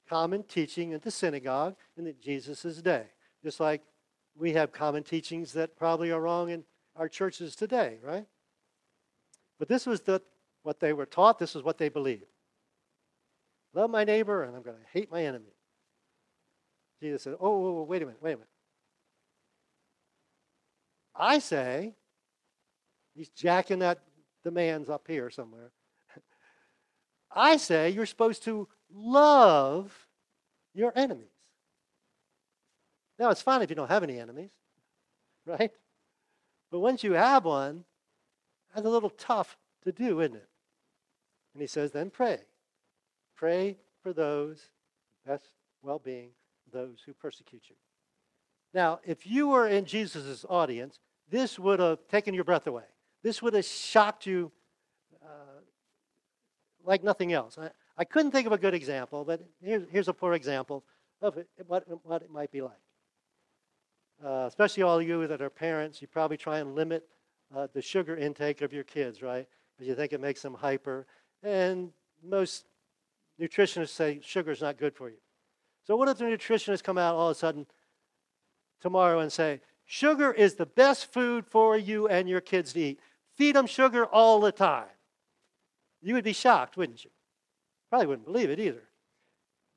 common 0.09 0.45
teaching 0.45 0.93
at 0.93 1.03
the 1.03 1.11
synagogue 1.11 1.75
in 1.97 2.15
Jesus' 2.23 2.81
day. 2.83 3.07
Just 3.43 3.59
like 3.59 3.83
we 4.37 4.53
have 4.53 4.73
common 4.73 5.03
teachings 5.03 5.53
that 5.55 5.77
probably 5.77 6.13
are 6.13 6.21
wrong 6.21 6.51
in 6.51 6.65
our 6.95 7.09
churches 7.09 7.57
today, 7.57 7.99
right? 8.03 8.27
But 9.59 9.69
this 9.69 9.87
was 9.87 10.03
the, 10.03 10.23
what 10.63 10.81
they 10.81 10.93
were 10.93 11.07
taught, 11.07 11.39
this 11.39 11.57
is 11.57 11.63
what 11.63 11.79
they 11.79 11.89
believed. 11.89 12.27
Love 13.75 13.91
my 13.91 14.05
neighbor, 14.05 14.43
and 14.43 14.55
I'm 14.55 14.63
going 14.63 14.77
to 14.77 14.89
hate 14.93 15.11
my 15.11 15.25
enemy. 15.25 15.53
Jesus 17.01 17.23
said, 17.23 17.35
oh, 17.41 17.83
wait 17.83 18.03
a 18.03 18.07
minute, 18.07 18.23
wait 18.23 18.33
a 18.33 18.37
minute. 18.37 18.49
I 21.15 21.39
say, 21.39 21.95
he's 23.15 23.29
jacking 23.31 23.81
that 23.81 23.99
the 24.47 24.53
man's 24.53 24.89
up 24.89 25.09
here 25.09 25.29
somewhere. 25.29 25.73
I 27.35 27.57
say 27.57 27.91
you're 27.91 28.07
supposed 28.07 28.45
to 28.45 28.69
love 28.95 29.93
your 30.73 30.93
enemies. 30.95 31.27
Now, 33.19 33.31
it's 33.31 33.43
fine 33.43 33.63
if 33.63 33.71
you 33.71 33.77
don't 33.77 33.91
have 33.91 34.05
any 34.05 34.21
enemies, 34.21 34.53
right? 35.47 35.73
But 36.71 36.79
once 36.79 37.03
you 37.03 37.15
have 37.15 37.45
one, 37.45 37.85
that's 38.73 38.87
a 38.87 38.91
little 38.91 39.11
tough 39.11 39.57
to 39.83 39.91
do, 39.91 40.21
isn't 40.21 40.37
it? 40.37 40.49
And 41.55 41.61
he 41.61 41.67
says, 41.67 41.91
then 41.91 42.11
pray. 42.11 42.39
Pray 43.35 43.79
for 44.01 44.13
those, 44.13 44.71
best 45.27 45.49
well 45.83 45.99
being, 45.99 46.31
those 46.73 47.03
who 47.05 47.15
persecute 47.15 47.65
you. 47.69 47.77
Now, 48.73 49.01
if 49.05 49.27
you 49.27 49.49
were 49.49 49.67
in 49.67 49.87
Jesus' 49.87 50.45
audience, 50.49 51.01
this 51.29 51.59
would 51.59 51.81
have 51.81 52.07
taken 52.07 52.33
your 52.33 52.45
breath 52.45 52.69
away. 52.69 52.85
This 53.23 53.43
would 53.43 53.55
have 53.55 53.65
shocked 53.65 54.27
you 54.27 54.53
uh, 55.23 55.61
like 56.85 57.03
nothing 57.03 57.33
else. 57.33 57.59
I, 57.59 57.71
I 57.99 58.05
couldn't 58.05 58.31
think 58.31 58.47
of 58.47 58.53
a 58.53 58.59
good 58.59 58.75
example, 58.75 59.25
but 59.25 59.41
here's, 59.63 59.87
here's 59.91 60.09
a 60.09 60.13
poor 60.13 60.35
example 60.35 60.85
of 61.23 61.37
it, 61.37 61.49
what, 61.67 61.85
what 62.05 62.23
it 62.23 62.31
might 62.31 62.53
be 62.53 62.63
like. 62.63 62.73
Uh, 64.25 64.45
especially 64.47 64.83
all 64.83 64.99
of 64.99 65.07
you 65.07 65.27
that 65.27 65.43
are 65.43 65.51
parents, 65.51 66.01
you 66.01 66.09
probably 66.09 66.37
try 66.37 66.59
and 66.59 66.75
limit 66.75 67.07
uh, 67.55 67.67
the 67.73 67.83
sugar 67.83 68.17
intake 68.17 68.63
of 68.63 68.73
your 68.73 68.85
kids, 68.85 69.23
right? 69.23 69.47
Because 69.75 69.89
you 69.89 69.95
think 69.95 70.13
it 70.13 70.21
makes 70.21 70.43
them 70.43 70.55
hyper. 70.55 71.07
And 71.43 71.91
most 72.25 72.65
nutritionists 73.41 73.91
say 73.91 74.21
sugar 74.23 74.51
is 74.51 74.63
not 74.63 74.79
good 74.79 74.95
for 74.95 75.11
you. 75.11 75.19
So, 75.85 75.97
what 75.97 76.09
if 76.09 76.19
the 76.19 76.25
nutritionists 76.25 76.83
come 76.83 76.99
out 76.99 77.15
all 77.15 77.29
of 77.29 77.37
a 77.37 77.39
sudden 77.39 77.67
tomorrow 78.81 79.21
and 79.21 79.33
say, 79.33 79.61
sugar 79.87 80.31
is 80.33 80.57
the 80.57 80.67
best 80.67 81.13
food 81.13 81.47
for 81.47 81.77
you 81.77 82.07
and 82.09 82.29
your 82.29 82.41
kids 82.41 82.75
to 82.75 82.81
eat? 82.81 83.01
feed 83.37 83.55
them 83.55 83.67
sugar 83.67 84.05
all 84.05 84.41
the 84.41 84.53
time. 84.53 84.89
You 86.03 86.15
would 86.15 86.25
be 86.25 86.33
shocked, 86.33 86.77
wouldn't 86.77 87.05
you? 87.05 87.11
Probably 87.91 88.07
wouldn't 88.07 88.27
believe 88.27 88.51
it 88.51 88.59
either. 88.59 88.83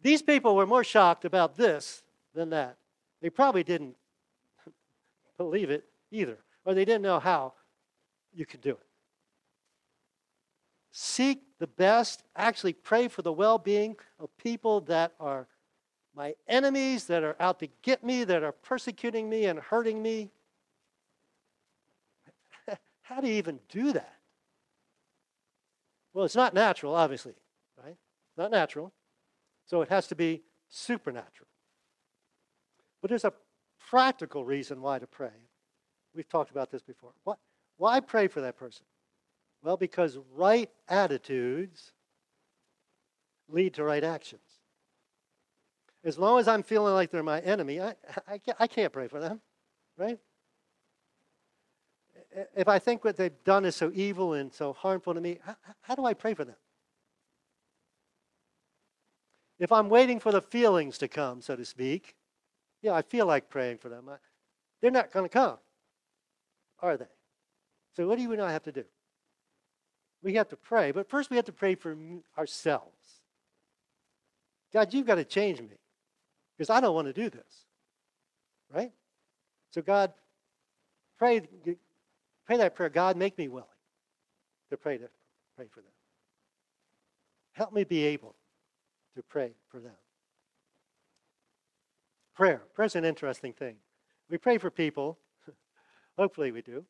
These 0.01 0.21
people 0.21 0.55
were 0.55 0.65
more 0.65 0.83
shocked 0.83 1.25
about 1.25 1.55
this 1.55 2.03
than 2.33 2.49
that. 2.51 2.77
They 3.21 3.29
probably 3.29 3.63
didn't 3.63 3.95
believe 5.37 5.69
it 5.69 5.85
either, 6.11 6.37
or 6.65 6.73
they 6.73 6.85
didn't 6.85 7.01
know 7.01 7.19
how 7.19 7.53
you 8.33 8.45
could 8.45 8.61
do 8.61 8.71
it. 8.71 8.85
Seek 10.91 11.41
the 11.59 11.67
best, 11.67 12.23
actually, 12.35 12.73
pray 12.73 13.07
for 13.07 13.21
the 13.21 13.33
well 13.33 13.57
being 13.57 13.95
of 14.19 14.35
people 14.37 14.81
that 14.81 15.13
are 15.19 15.47
my 16.19 16.35
enemies, 16.49 17.05
that 17.05 17.23
are 17.23 17.37
out 17.39 17.59
to 17.59 17.69
get 17.81 18.03
me, 18.03 18.25
that 18.25 18.43
are 18.43 18.51
persecuting 18.51 19.29
me 19.29 19.45
and 19.45 19.57
hurting 19.57 20.03
me. 20.03 20.29
How 23.03 23.21
do 23.21 23.27
you 23.29 23.35
even 23.35 23.57
do 23.69 23.93
that? 23.93 24.17
Well, 26.13 26.25
it's 26.25 26.35
not 26.35 26.53
natural, 26.53 26.93
obviously, 26.93 27.35
right? 27.81 27.95
Not 28.35 28.51
natural. 28.51 28.91
So 29.65 29.81
it 29.81 29.87
has 29.87 30.07
to 30.07 30.15
be 30.15 30.41
supernatural. 30.67 31.47
But 33.01 33.07
there's 33.07 33.23
a 33.23 33.31
practical 33.89 34.43
reason 34.43 34.81
why 34.81 34.99
to 34.99 35.07
pray. 35.07 35.47
We've 36.13 36.27
talked 36.27 36.51
about 36.51 36.69
this 36.69 36.81
before. 36.81 37.11
What, 37.23 37.37
why 37.77 38.01
pray 38.01 38.27
for 38.27 38.41
that 38.41 38.57
person? 38.57 38.85
Well, 39.63 39.77
because 39.77 40.17
right 40.35 40.69
attitudes 40.89 41.93
lead 43.47 43.75
to 43.75 43.85
right 43.85 44.03
actions. 44.03 44.48
As 46.03 46.17
long 46.17 46.39
as 46.39 46.47
I'm 46.47 46.63
feeling 46.63 46.93
like 46.93 47.11
they're 47.11 47.23
my 47.23 47.41
enemy, 47.41 47.81
I, 47.81 47.95
I, 48.27 48.37
can't, 48.37 48.57
I 48.59 48.67
can't 48.67 48.93
pray 48.93 49.07
for 49.07 49.19
them, 49.19 49.41
right? 49.97 50.19
if 52.55 52.67
I 52.67 52.79
think 52.79 53.03
what 53.03 53.17
they've 53.17 53.43
done 53.43 53.65
is 53.65 53.75
so 53.75 53.91
evil 53.93 54.33
and 54.33 54.53
so 54.53 54.73
harmful 54.73 55.13
to 55.13 55.21
me, 55.21 55.39
how, 55.43 55.55
how 55.81 55.95
do 55.95 56.05
I 56.05 56.13
pray 56.13 56.33
for 56.33 56.45
them? 56.45 56.55
If 59.59 59.71
I'm 59.71 59.89
waiting 59.89 60.19
for 60.19 60.31
the 60.31 60.41
feelings 60.41 60.97
to 60.99 61.07
come, 61.07 61.41
so 61.41 61.55
to 61.55 61.65
speak, 61.65 62.15
yeah, 62.81 62.93
I 62.93 63.01
feel 63.01 63.25
like 63.25 63.49
praying 63.49 63.79
for 63.79 63.89
them. 63.89 64.07
I, 64.07 64.15
they're 64.81 64.91
not 64.91 65.11
going 65.11 65.25
to 65.25 65.29
come, 65.29 65.57
are 66.81 66.95
they? 66.95 67.05
So, 67.95 68.07
what 68.07 68.17
do 68.17 68.21
you 68.21 68.31
and 68.31 68.41
I 68.41 68.53
have 68.53 68.63
to 68.63 68.71
do? 68.71 68.85
We 70.23 70.35
have 70.35 70.47
to 70.49 70.55
pray, 70.55 70.91
but 70.91 71.09
first 71.09 71.29
we 71.29 71.35
have 71.35 71.45
to 71.45 71.51
pray 71.51 71.75
for 71.75 71.95
ourselves. 72.37 72.95
God, 74.71 74.93
you've 74.93 75.07
got 75.07 75.15
to 75.15 75.25
change 75.25 75.59
me 75.59 75.79
because 76.59 76.69
I 76.69 76.81
don't 76.81 76.93
want 76.93 77.07
to 77.07 77.13
do 77.13 77.29
this. 77.29 77.65
Right? 78.69 78.91
So, 79.71 79.81
God, 79.81 80.11
pray, 81.17 81.41
pray 82.45 82.57
that 82.57 82.75
prayer 82.75 82.89
God, 82.89 83.15
make 83.15 83.37
me 83.37 83.47
willing 83.47 83.65
to 84.69 84.75
pray, 84.75 84.97
to, 84.97 85.07
pray 85.55 85.67
for 85.71 85.79
them. 85.79 85.91
Help 87.53 87.71
me 87.71 87.85
be 87.85 88.03
able 88.03 88.35
to 89.15 89.23
pray 89.23 89.53
for 89.69 89.79
them. 89.79 89.95
Prayer. 92.35 92.61
Prayer 92.73 92.87
is 92.87 92.95
an 92.95 93.05
interesting 93.05 93.53
thing. 93.53 93.77
We 94.29 94.37
pray 94.37 94.57
for 94.57 94.69
people. 94.69 95.17
Hopefully, 96.17 96.51
we 96.51 96.61
do. 96.61 96.83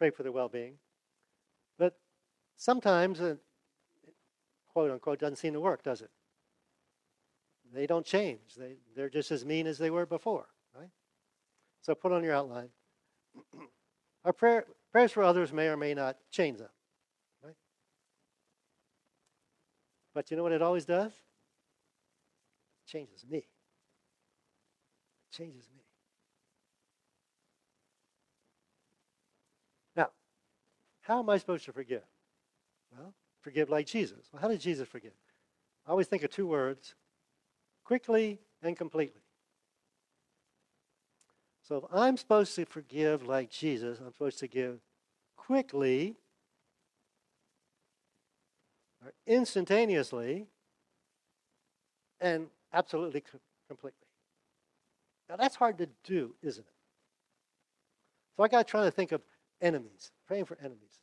Pray 0.00 0.10
for 0.10 0.24
their 0.24 0.32
well 0.32 0.48
being. 0.48 0.74
But 1.78 1.96
sometimes, 2.56 3.20
uh, 3.20 3.36
quote 4.72 4.90
unquote, 4.90 5.20
doesn't 5.20 5.36
seem 5.36 5.52
to 5.52 5.60
work, 5.60 5.84
does 5.84 6.02
it? 6.02 6.10
They 7.72 7.86
don't 7.86 8.04
change. 8.04 8.54
They, 8.56 8.76
they're 8.94 9.08
just 9.08 9.30
as 9.30 9.44
mean 9.44 9.66
as 9.66 9.78
they 9.78 9.90
were 9.90 10.06
before, 10.06 10.46
right? 10.78 10.90
So 11.80 11.94
put 11.94 12.12
on 12.12 12.22
your 12.22 12.34
outline. 12.34 12.68
Our 14.24 14.32
prayer, 14.32 14.66
prayers 14.92 15.12
for 15.12 15.22
others 15.22 15.52
may 15.52 15.68
or 15.68 15.76
may 15.76 15.94
not 15.94 16.18
change 16.30 16.58
them, 16.58 16.68
right? 17.42 17.56
But 20.14 20.30
you 20.30 20.36
know 20.36 20.42
what 20.42 20.52
it 20.52 20.62
always 20.62 20.84
does? 20.84 21.12
It 21.12 22.90
changes 22.90 23.24
me 23.28 23.46
changes 25.32 25.68
me. 25.74 25.82
Now, 29.96 30.10
how 31.00 31.20
am 31.20 31.30
I 31.30 31.38
supposed 31.38 31.64
to 31.64 31.72
forgive? 31.72 32.02
Well, 32.96 33.14
forgive 33.40 33.70
like 33.70 33.86
Jesus. 33.86 34.28
Well, 34.32 34.42
how 34.42 34.48
did 34.48 34.60
Jesus 34.60 34.86
forgive? 34.88 35.12
I 35.86 35.90
always 35.90 36.06
think 36.06 36.22
of 36.22 36.30
two 36.30 36.46
words 36.46 36.94
quickly 37.92 38.38
and 38.62 38.74
completely. 38.74 39.20
So 41.68 41.76
if 41.76 41.84
I'm 41.92 42.16
supposed 42.16 42.56
to 42.56 42.64
forgive 42.64 43.26
like 43.26 43.50
Jesus, 43.50 43.98
I'm 44.00 44.14
supposed 44.14 44.38
to 44.38 44.48
give 44.48 44.78
quickly 45.36 46.16
or 49.04 49.12
instantaneously 49.26 50.46
and 52.18 52.46
absolutely 52.72 53.22
completely. 53.68 54.08
Now 55.28 55.36
that's 55.36 55.56
hard 55.56 55.76
to 55.76 55.88
do, 56.02 56.34
isn't 56.42 56.64
it? 56.64 56.74
So 58.38 58.42
I 58.42 58.48
got 58.48 58.66
trying 58.66 58.86
to 58.86 58.90
think 58.90 59.12
of 59.12 59.20
enemies, 59.60 60.12
praying 60.26 60.46
for 60.46 60.56
enemies. 60.60 61.02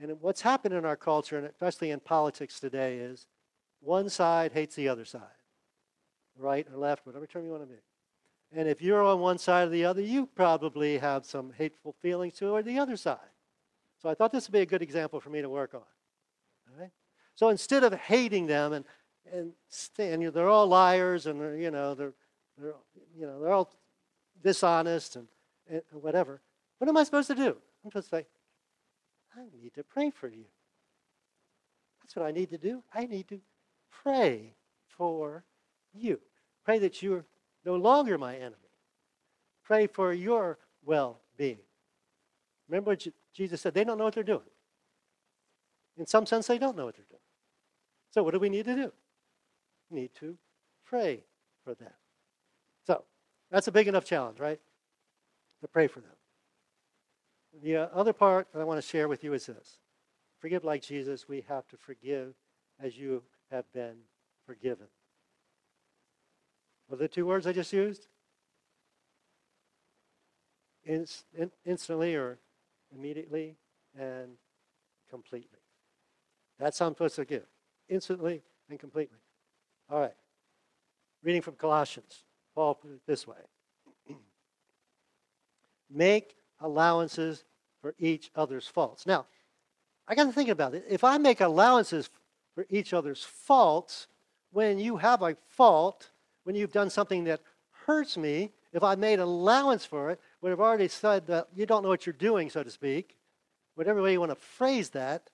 And 0.00 0.20
what's 0.20 0.40
happened 0.40 0.74
in 0.74 0.84
our 0.84 0.96
culture, 0.96 1.38
and 1.38 1.46
especially 1.46 1.92
in 1.92 2.00
politics 2.00 2.58
today, 2.58 2.96
is 2.96 3.28
one 3.78 4.08
side 4.08 4.50
hates 4.50 4.74
the 4.74 4.88
other 4.88 5.04
side, 5.04 5.22
right 6.38 6.66
or 6.72 6.78
left, 6.78 7.06
whatever 7.06 7.26
term 7.26 7.44
you 7.44 7.50
want 7.50 7.62
to 7.62 7.68
make. 7.68 7.82
And 8.52 8.68
if 8.68 8.80
you're 8.80 9.02
on 9.02 9.20
one 9.20 9.38
side 9.38 9.68
or 9.68 9.70
the 9.70 9.84
other, 9.84 10.00
you 10.00 10.26
probably 10.26 10.98
have 10.98 11.24
some 11.24 11.52
hateful 11.56 11.94
feelings 12.00 12.34
toward 12.34 12.64
the 12.64 12.78
other 12.78 12.96
side. 12.96 13.18
So 14.00 14.08
I 14.08 14.14
thought 14.14 14.32
this 14.32 14.46
would 14.46 14.52
be 14.52 14.60
a 14.60 14.66
good 14.66 14.82
example 14.82 15.20
for 15.20 15.30
me 15.30 15.42
to 15.42 15.48
work 15.48 15.74
on. 15.74 15.80
All 15.80 16.80
right? 16.80 16.90
So 17.34 17.48
instead 17.48 17.84
of 17.84 17.92
hating 17.94 18.46
them 18.46 18.72
and 18.72 18.84
and, 19.32 19.52
and 19.98 20.32
they're 20.32 20.48
all 20.48 20.68
liars 20.68 21.26
and 21.26 21.42
uh, 21.42 21.48
you 21.50 21.72
know 21.72 21.94
they're 21.94 22.12
they're, 22.58 22.74
you 23.16 23.26
know, 23.26 23.40
they're 23.40 23.52
all 23.52 23.70
dishonest 24.42 25.16
and, 25.16 25.28
and 25.68 25.82
whatever. 26.02 26.40
What 26.78 26.88
am 26.88 26.96
I 26.96 27.04
supposed 27.04 27.28
to 27.28 27.34
do? 27.34 27.56
I'm 27.84 27.90
supposed 27.90 28.10
to 28.10 28.16
say, 28.16 28.26
I 29.36 29.44
need 29.62 29.74
to 29.74 29.84
pray 29.84 30.10
for 30.10 30.28
you. 30.28 30.44
That's 32.02 32.16
what 32.16 32.26
I 32.26 32.30
need 32.30 32.50
to 32.50 32.58
do. 32.58 32.82
I 32.94 33.06
need 33.06 33.28
to 33.28 33.40
pray 33.90 34.54
for 34.88 35.44
you. 35.98 36.20
Pray 36.64 36.78
that 36.78 37.02
you're 37.02 37.24
no 37.64 37.76
longer 37.76 38.18
my 38.18 38.36
enemy. 38.36 38.56
Pray 39.64 39.86
for 39.86 40.12
your 40.12 40.58
well 40.84 41.20
being. 41.36 41.58
Remember 42.68 42.92
what 42.92 43.06
Jesus 43.34 43.60
said? 43.60 43.74
They 43.74 43.84
don't 43.84 43.98
know 43.98 44.04
what 44.04 44.14
they're 44.14 44.22
doing. 44.22 44.40
In 45.96 46.06
some 46.06 46.26
sense, 46.26 46.46
they 46.46 46.58
don't 46.58 46.76
know 46.76 46.84
what 46.84 46.96
they're 46.96 47.06
doing. 47.08 47.20
So, 48.10 48.22
what 48.22 48.32
do 48.32 48.40
we 48.40 48.48
need 48.48 48.64
to 48.66 48.74
do? 48.74 48.92
We 49.90 50.00
need 50.00 50.14
to 50.20 50.36
pray 50.84 51.24
for 51.64 51.74
them. 51.74 51.92
So 52.86 53.02
that's 53.50 53.68
a 53.68 53.72
big 53.72 53.88
enough 53.88 54.04
challenge, 54.04 54.38
right? 54.38 54.60
To 55.60 55.68
pray 55.68 55.86
for 55.86 56.00
them. 56.00 56.10
The 57.62 57.76
uh, 57.76 57.88
other 57.92 58.12
part 58.12 58.48
that 58.52 58.60
I 58.60 58.64
want 58.64 58.80
to 58.80 58.86
share 58.86 59.08
with 59.08 59.24
you 59.24 59.34
is 59.34 59.46
this 59.46 59.78
forgive 60.38 60.64
like 60.64 60.82
Jesus, 60.82 61.28
we 61.28 61.44
have 61.48 61.66
to 61.68 61.76
forgive 61.76 62.34
as 62.80 62.96
you 62.96 63.22
have 63.50 63.70
been 63.72 63.96
forgiven. 64.46 64.86
What 66.86 66.96
are 66.96 67.02
the 67.02 67.08
two 67.08 67.26
words 67.26 67.46
I 67.46 67.52
just 67.52 67.72
used? 67.72 68.06
In- 70.84 71.06
instantly 71.64 72.14
or 72.14 72.38
immediately 72.94 73.56
and 73.98 74.36
completely. 75.10 75.58
That's 76.58 76.78
how 76.78 76.86
I'm 76.86 76.92
supposed 76.92 77.16
to 77.16 77.24
give. 77.24 77.46
Instantly 77.88 78.42
and 78.70 78.78
completely. 78.78 79.18
All 79.90 80.00
right. 80.00 80.14
Reading 81.22 81.42
from 81.42 81.54
Colossians. 81.54 82.24
Paul 82.54 82.74
put 82.74 82.92
it 82.92 83.00
this 83.06 83.26
way 83.26 83.36
Make 85.90 86.36
allowances 86.60 87.44
for 87.82 87.94
each 87.98 88.30
other's 88.34 88.66
faults. 88.66 89.06
Now, 89.06 89.26
I 90.08 90.14
got 90.14 90.24
to 90.24 90.32
think 90.32 90.48
about 90.48 90.74
it. 90.74 90.84
If 90.88 91.04
I 91.04 91.18
make 91.18 91.40
allowances 91.40 92.10
for 92.54 92.64
each 92.70 92.92
other's 92.92 93.22
faults, 93.22 94.06
when 94.52 94.78
you 94.78 94.96
have 94.96 95.22
a 95.22 95.36
fault, 95.48 96.10
when 96.46 96.54
you've 96.54 96.72
done 96.72 96.88
something 96.88 97.24
that 97.24 97.40
hurts 97.86 98.16
me, 98.16 98.52
if 98.72 98.84
I 98.84 98.94
made 98.94 99.18
allowance 99.18 99.84
for 99.84 100.10
it, 100.10 100.20
would 100.40 100.50
have 100.50 100.60
already 100.60 100.86
said 100.86 101.26
that 101.26 101.48
you 101.56 101.66
don't 101.66 101.82
know 101.82 101.88
what 101.88 102.06
you're 102.06 102.12
doing, 102.12 102.50
so 102.50 102.62
to 102.62 102.70
speak, 102.70 103.16
whatever 103.74 104.00
way 104.00 104.12
you 104.12 104.20
want 104.20 104.30
to 104.30 104.36
phrase 104.36 104.90
that, 104.90 105.28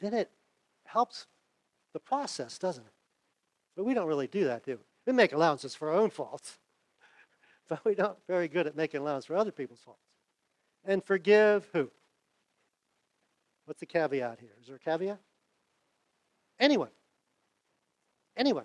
then 0.00 0.14
it 0.14 0.30
helps 0.84 1.26
the 1.92 2.00
process, 2.00 2.56
doesn't 2.56 2.86
it? 2.86 2.92
But 3.76 3.84
we 3.84 3.92
don't 3.92 4.06
really 4.06 4.26
do 4.26 4.44
that, 4.44 4.64
do 4.64 4.78
we? 4.78 5.12
We 5.12 5.12
make 5.12 5.34
allowances 5.34 5.74
for 5.74 5.90
our 5.90 5.96
own 5.96 6.08
faults, 6.08 6.56
but 7.68 7.84
we're 7.84 7.94
not 7.94 8.16
very 8.26 8.48
good 8.48 8.66
at 8.66 8.74
making 8.74 9.02
allowance 9.02 9.26
for 9.26 9.36
other 9.36 9.52
people's 9.52 9.80
faults. 9.80 10.00
And 10.82 11.04
forgive 11.04 11.68
who? 11.74 11.90
What's 13.66 13.80
the 13.80 13.86
caveat 13.86 14.40
here? 14.40 14.54
Is 14.62 14.68
there 14.68 14.76
a 14.76 14.78
caveat? 14.78 15.20
Anyone. 16.58 16.90
Anyone 18.34 18.64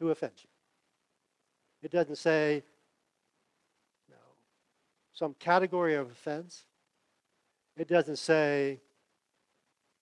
who 0.00 0.10
offends 0.10 0.42
you. 0.42 0.48
It 1.82 1.92
doesn't 1.92 2.16
say 2.16 2.62
no, 4.08 4.16
some 5.12 5.34
category 5.38 5.94
of 5.94 6.10
offense. 6.10 6.64
It 7.76 7.86
doesn't 7.86 8.16
say 8.16 8.80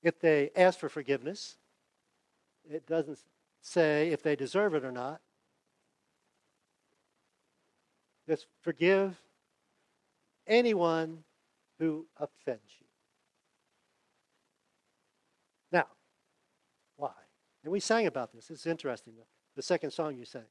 if 0.03 0.19
they 0.19 0.51
ask 0.57 0.79
for 0.79 0.89
forgiveness. 0.89 1.57
It 2.71 2.87
doesn't 2.87 3.19
say 3.61 4.09
if 4.11 4.23
they 4.23 4.37
deserve 4.37 4.75
it 4.75 4.85
or 4.85 4.93
not. 4.93 5.21
Just 8.29 8.47
forgive 8.63 9.17
anyone 10.47 11.25
who 11.79 12.07
offends 12.19 12.73
you. 12.79 12.87
Now, 15.73 15.87
why? 16.97 17.13
And 17.63 17.73
we 17.73 17.81
sang 17.81 18.07
about 18.07 18.33
this. 18.33 18.51
It's 18.51 18.67
interesting. 18.67 19.15
The 19.59 19.63
second 19.65 19.91
song 19.91 20.17
you 20.17 20.25
sang. 20.25 20.45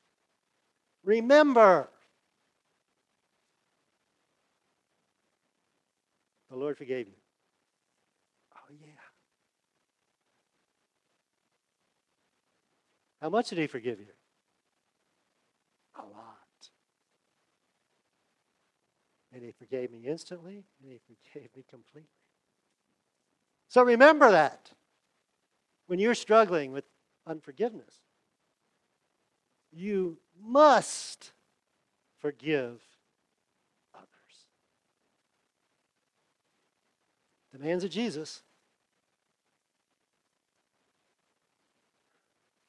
Remember. 1.06 1.88
The 6.50 6.58
Lord 6.58 6.78
forgave 6.78 7.08
you. 7.08 7.14
Oh, 8.54 8.74
yeah. 8.82 8.92
How 13.22 13.30
much 13.30 13.48
did 13.48 13.60
he 13.60 13.68
forgive 13.68 14.02
you? 14.02 14.08
A 15.96 16.02
lot. 16.02 16.10
And 19.32 19.42
he 19.42 19.54
forgave 19.54 19.90
me 19.90 20.06
instantly, 20.06 20.66
and 20.84 20.92
he 20.92 21.00
forgave 21.08 21.48
me 21.56 21.64
completely. 21.70 22.10
So 23.70 23.84
remember 23.84 24.32
that 24.32 24.72
when 25.86 25.98
you're 25.98 26.14
struggling 26.14 26.74
with 26.74 26.84
unforgiveness. 27.26 28.02
You 29.78 30.18
must 30.44 31.34
forgive 32.20 32.82
others. 33.94 34.08
Demands 37.52 37.84
of 37.84 37.92
Jesus. 37.92 38.42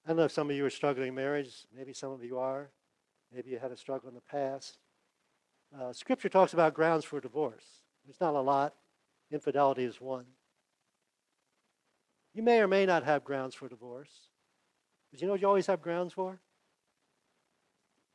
I 0.07 0.13
know 0.13 0.25
if 0.25 0.33
some 0.33 0.51
of 0.51 0.57
you 0.57 0.67
are 0.67 0.71
struggling 0.71 1.09
in 1.09 1.15
marriage. 1.15 1.67
Maybe 1.75 1.95
some 1.95 2.13
of 2.13 2.23
you 2.23 2.39
are. 2.39 2.69
Maybe 3.35 3.49
you 3.51 3.59
had 3.59 3.73
a 3.73 3.77
struggle 3.77 4.11
in 4.11 4.15
the 4.15 4.21
past. 4.21 4.77
Uh, 5.75 5.95
scripture 5.95 6.29
talks 6.29 6.53
about 6.53 6.75
grounds 6.75 7.07
for 7.07 7.21
divorce. 7.21 7.65
There's 8.05 8.21
not 8.21 8.35
a 8.35 8.41
lot. 8.41 8.75
Infidelity 9.31 9.85
is 9.85 9.99
one. 9.99 10.27
You 12.35 12.43
may 12.43 12.61
or 12.61 12.69
may 12.69 12.85
not 12.85 13.05
have 13.05 13.25
grounds 13.25 13.55
for 13.55 13.67
divorce. 13.67 14.29
But 15.11 15.23
you 15.23 15.27
know 15.27 15.33
what 15.33 15.41
you 15.41 15.49
always 15.49 15.69
have 15.69 15.81
grounds 15.81 16.13
for? 16.13 16.39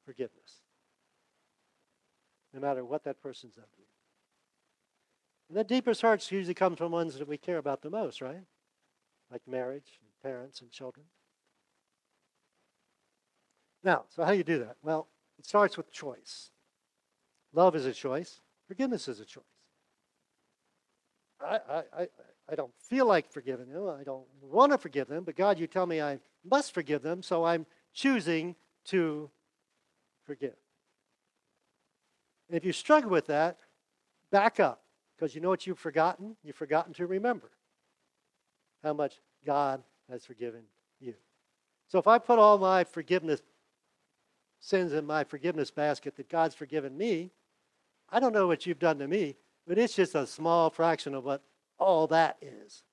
Forgiveness. 0.05 0.61
No 2.53 2.59
matter 2.59 2.83
what 2.85 3.03
that 3.05 3.21
person's 3.21 3.55
done 3.55 3.65
to. 3.65 3.81
And 5.49 5.57
the 5.57 5.63
deepest 5.63 6.01
hurts 6.01 6.31
usually 6.31 6.53
come 6.53 6.75
from 6.75 6.91
ones 6.91 7.17
that 7.17 7.27
we 7.27 7.37
care 7.37 7.57
about 7.57 7.81
the 7.81 7.89
most, 7.89 8.21
right? 8.21 8.43
Like 9.31 9.41
marriage, 9.47 9.99
and 9.99 10.31
parents, 10.31 10.61
and 10.61 10.71
children. 10.71 11.05
Now, 13.83 14.05
so 14.09 14.23
how 14.23 14.31
do 14.31 14.37
you 14.37 14.43
do 14.43 14.59
that? 14.59 14.77
Well, 14.81 15.07
it 15.37 15.45
starts 15.45 15.77
with 15.77 15.91
choice. 15.91 16.51
Love 17.53 17.75
is 17.75 17.85
a 17.85 17.93
choice. 17.93 18.39
Forgiveness 18.67 19.07
is 19.07 19.19
a 19.19 19.25
choice. 19.25 19.43
I, 21.41 21.59
I, 21.69 21.83
I, 21.99 22.07
I 22.51 22.55
don't 22.55 22.71
feel 22.79 23.05
like 23.05 23.31
forgiving 23.31 23.69
them. 23.69 23.87
I 23.99 24.03
don't 24.03 24.25
want 24.41 24.71
to 24.71 24.77
forgive 24.77 25.07
them, 25.07 25.23
but 25.23 25.35
God, 25.35 25.59
you 25.59 25.67
tell 25.67 25.85
me 25.85 26.01
I 26.01 26.19
must 26.49 26.73
forgive 26.73 27.01
them, 27.01 27.21
so 27.21 27.43
I'm 27.43 27.65
choosing 27.93 28.55
to 28.85 29.29
forgive. 30.25 30.55
And 32.47 32.57
if 32.57 32.65
you 32.65 32.73
struggle 32.73 33.09
with 33.09 33.27
that, 33.27 33.59
back 34.31 34.59
up, 34.59 34.81
because 35.15 35.36
you 35.36 35.41
know 35.41 35.49
what 35.49 35.65
you've 35.65 35.79
forgotten? 35.79 36.36
You've 36.43 36.55
forgotten 36.55 36.93
to 36.93 37.05
remember 37.05 37.51
how 38.83 38.93
much 38.93 39.21
God 39.45 39.83
has 40.09 40.25
forgiven 40.25 40.63
you. 40.99 41.13
So 41.88 41.99
if 41.99 42.07
I 42.07 42.17
put 42.17 42.39
all 42.39 42.57
my 42.57 42.83
forgiveness 42.83 43.41
sins 44.59 44.93
in 44.93 45.05
my 45.05 45.23
forgiveness 45.23 45.71
basket 45.71 46.15
that 46.15 46.29
God's 46.29 46.55
forgiven 46.55 46.97
me, 46.97 47.31
I 48.09 48.19
don't 48.19 48.33
know 48.33 48.47
what 48.47 48.65
you've 48.65 48.79
done 48.79 48.99
to 48.99 49.07
me, 49.07 49.36
but 49.67 49.77
it's 49.77 49.95
just 49.95 50.15
a 50.15 50.27
small 50.27 50.69
fraction 50.69 51.13
of 51.13 51.23
what 51.25 51.41
all 51.79 52.07
that 52.07 52.38
is. 52.41 52.83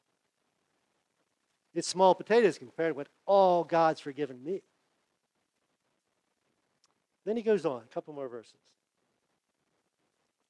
It's 1.75 1.89
small 1.89 2.15
potatoes 2.15 2.59
compared 2.59 2.91
to 2.91 2.95
what 2.95 3.09
all 3.27 3.65
God's 3.65 4.01
forgiven 4.01 4.43
me. 4.43 4.63
Then 7.31 7.37
he 7.37 7.45
goes 7.45 7.65
on, 7.65 7.83
a 7.83 7.95
couple 7.95 8.13
more 8.13 8.27
verses. 8.27 8.59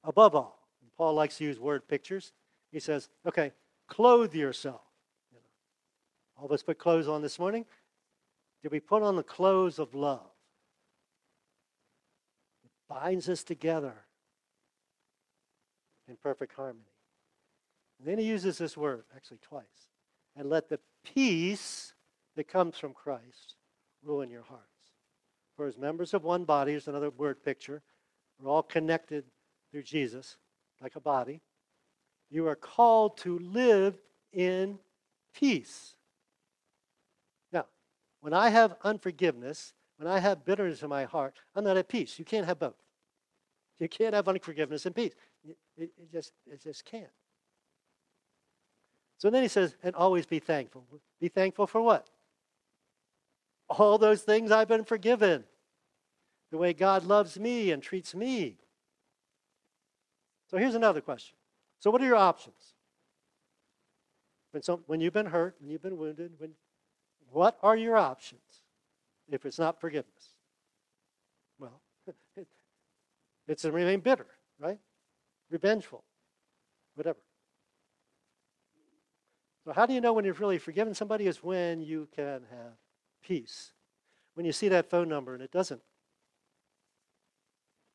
Above 0.02 0.34
all, 0.34 0.66
Paul 0.96 1.12
likes 1.12 1.36
to 1.36 1.44
use 1.44 1.60
word 1.60 1.86
pictures. 1.86 2.32
He 2.72 2.80
says, 2.80 3.10
okay, 3.26 3.52
clothe 3.86 4.34
yourself. 4.34 4.80
You 5.30 5.36
know, 5.36 6.38
all 6.38 6.46
of 6.46 6.52
us 6.52 6.62
put 6.62 6.78
clothes 6.78 7.06
on 7.06 7.20
this 7.20 7.38
morning. 7.38 7.66
Did 8.62 8.72
we 8.72 8.80
put 8.80 9.02
on 9.02 9.16
the 9.16 9.22
clothes 9.22 9.78
of 9.78 9.94
love? 9.94 10.30
It 12.64 12.70
binds 12.88 13.28
us 13.28 13.42
together 13.42 13.92
in 16.08 16.16
perfect 16.16 16.54
harmony. 16.54 16.94
And 17.98 18.08
then 18.08 18.16
he 18.16 18.24
uses 18.24 18.56
this 18.56 18.74
word, 18.74 19.04
actually 19.14 19.40
twice. 19.42 19.64
And 20.34 20.48
let 20.48 20.70
the 20.70 20.80
peace 21.04 21.92
that 22.36 22.48
comes 22.48 22.78
from 22.78 22.94
Christ 22.94 23.56
rule 24.02 24.22
in 24.22 24.30
your 24.30 24.44
hearts. 24.44 24.64
For 25.60 25.66
as 25.66 25.76
members 25.76 26.14
of 26.14 26.24
one 26.24 26.44
body, 26.44 26.70
here's 26.70 26.88
another 26.88 27.10
word 27.10 27.44
picture. 27.44 27.82
We're 28.40 28.50
all 28.50 28.62
connected 28.62 29.24
through 29.70 29.82
Jesus, 29.82 30.38
like 30.80 30.96
a 30.96 31.00
body. 31.00 31.42
You 32.30 32.46
are 32.48 32.56
called 32.56 33.18
to 33.18 33.38
live 33.40 34.00
in 34.32 34.78
peace. 35.34 35.96
Now, 37.52 37.66
when 38.22 38.32
I 38.32 38.48
have 38.48 38.74
unforgiveness, 38.84 39.74
when 39.98 40.08
I 40.08 40.18
have 40.18 40.46
bitterness 40.46 40.82
in 40.82 40.88
my 40.88 41.04
heart, 41.04 41.34
I'm 41.54 41.64
not 41.64 41.76
at 41.76 41.90
peace. 41.90 42.18
You 42.18 42.24
can't 42.24 42.46
have 42.46 42.58
both. 42.58 42.80
You 43.78 43.86
can't 43.86 44.14
have 44.14 44.28
unforgiveness 44.28 44.86
and 44.86 44.94
peace. 44.94 45.12
It, 45.46 45.58
it, 45.76 45.90
it 45.98 46.10
just, 46.10 46.32
it 46.50 46.62
just 46.62 46.86
can't. 46.86 47.12
So 49.18 49.28
then 49.28 49.42
he 49.42 49.48
says, 49.48 49.76
and 49.82 49.94
always 49.94 50.24
be 50.24 50.38
thankful. 50.38 50.86
Be 51.20 51.28
thankful 51.28 51.66
for 51.66 51.82
what? 51.82 52.08
All 53.68 53.98
those 53.98 54.22
things 54.22 54.50
I've 54.50 54.66
been 54.66 54.84
forgiven. 54.84 55.44
The 56.50 56.58
way 56.58 56.72
God 56.72 57.04
loves 57.04 57.38
me 57.38 57.70
and 57.70 57.82
treats 57.82 58.14
me. 58.14 58.56
So 60.50 60.56
here's 60.56 60.74
another 60.74 61.00
question. 61.00 61.36
So, 61.78 61.90
what 61.90 62.02
are 62.02 62.06
your 62.06 62.16
options? 62.16 62.74
When, 64.50 64.62
some, 64.62 64.82
when 64.86 65.00
you've 65.00 65.12
been 65.12 65.26
hurt, 65.26 65.56
when 65.60 65.70
you've 65.70 65.82
been 65.82 65.96
wounded, 65.96 66.32
when, 66.38 66.50
what 67.30 67.56
are 67.62 67.76
your 67.76 67.96
options 67.96 68.40
if 69.30 69.46
it's 69.46 69.60
not 69.60 69.80
forgiveness? 69.80 70.34
Well, 71.60 71.80
it, 72.06 72.16
it's 73.48 73.62
to 73.62 73.70
remain 73.70 74.00
bitter, 74.00 74.26
right? 74.58 74.78
Revengeful, 75.50 76.02
whatever. 76.96 77.20
So, 79.64 79.72
how 79.72 79.86
do 79.86 79.94
you 79.94 80.00
know 80.00 80.12
when 80.12 80.24
you've 80.24 80.40
really 80.40 80.58
forgiven 80.58 80.94
somebody? 80.94 81.28
Is 81.28 81.44
when 81.44 81.80
you 81.80 82.08
can 82.14 82.42
have 82.50 82.72
peace. 83.22 83.72
When 84.34 84.46
you 84.46 84.52
see 84.52 84.68
that 84.68 84.88
phone 84.90 85.08
number 85.08 85.34
and 85.34 85.42
it 85.42 85.52
doesn't 85.52 85.82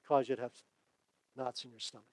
cause 0.07 0.29
you 0.29 0.35
to 0.35 0.41
have 0.41 0.53
knots 1.35 1.63
in 1.63 1.71
your 1.71 1.79
stomach. 1.79 2.05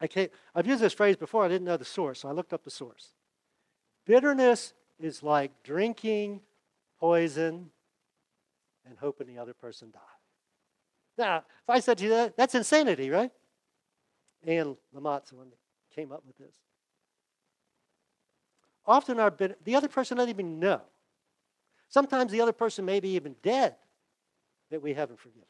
I 0.00 0.06
can't, 0.06 0.30
I've 0.54 0.66
used 0.66 0.80
this 0.80 0.92
phrase 0.92 1.16
before, 1.16 1.44
I 1.44 1.48
didn't 1.48 1.66
know 1.66 1.76
the 1.76 1.84
source, 1.84 2.20
so 2.20 2.28
I 2.28 2.32
looked 2.32 2.52
up 2.52 2.62
the 2.62 2.70
source. 2.70 3.08
Bitterness 4.06 4.74
is 5.00 5.22
like 5.22 5.50
drinking 5.62 6.40
poison 7.00 7.70
and 8.86 8.98
hoping 8.98 9.26
the 9.26 9.38
other 9.38 9.54
person 9.54 9.90
dies. 9.90 10.02
Now, 11.16 11.38
if 11.38 11.68
I 11.68 11.80
said 11.80 11.98
to 11.98 12.04
you 12.04 12.10
that, 12.10 12.36
that's 12.36 12.54
insanity, 12.54 13.10
right? 13.10 13.30
Anne 14.46 14.76
Lamott's 14.94 15.30
the 15.30 15.36
one 15.36 15.50
that 15.50 15.58
came 15.94 16.12
up 16.12 16.22
with 16.24 16.38
this. 16.38 16.54
Often 18.86 19.20
our 19.20 19.30
the 19.30 19.74
other 19.74 19.88
person 19.88 20.16
doesn't 20.16 20.30
even 20.30 20.58
know. 20.58 20.80
Sometimes 21.88 22.30
the 22.32 22.40
other 22.40 22.52
person 22.52 22.84
may 22.84 23.00
be 23.00 23.10
even 23.10 23.34
dead 23.42 23.74
that 24.70 24.82
we 24.82 24.94
haven't 24.94 25.18
forgiven. 25.18 25.48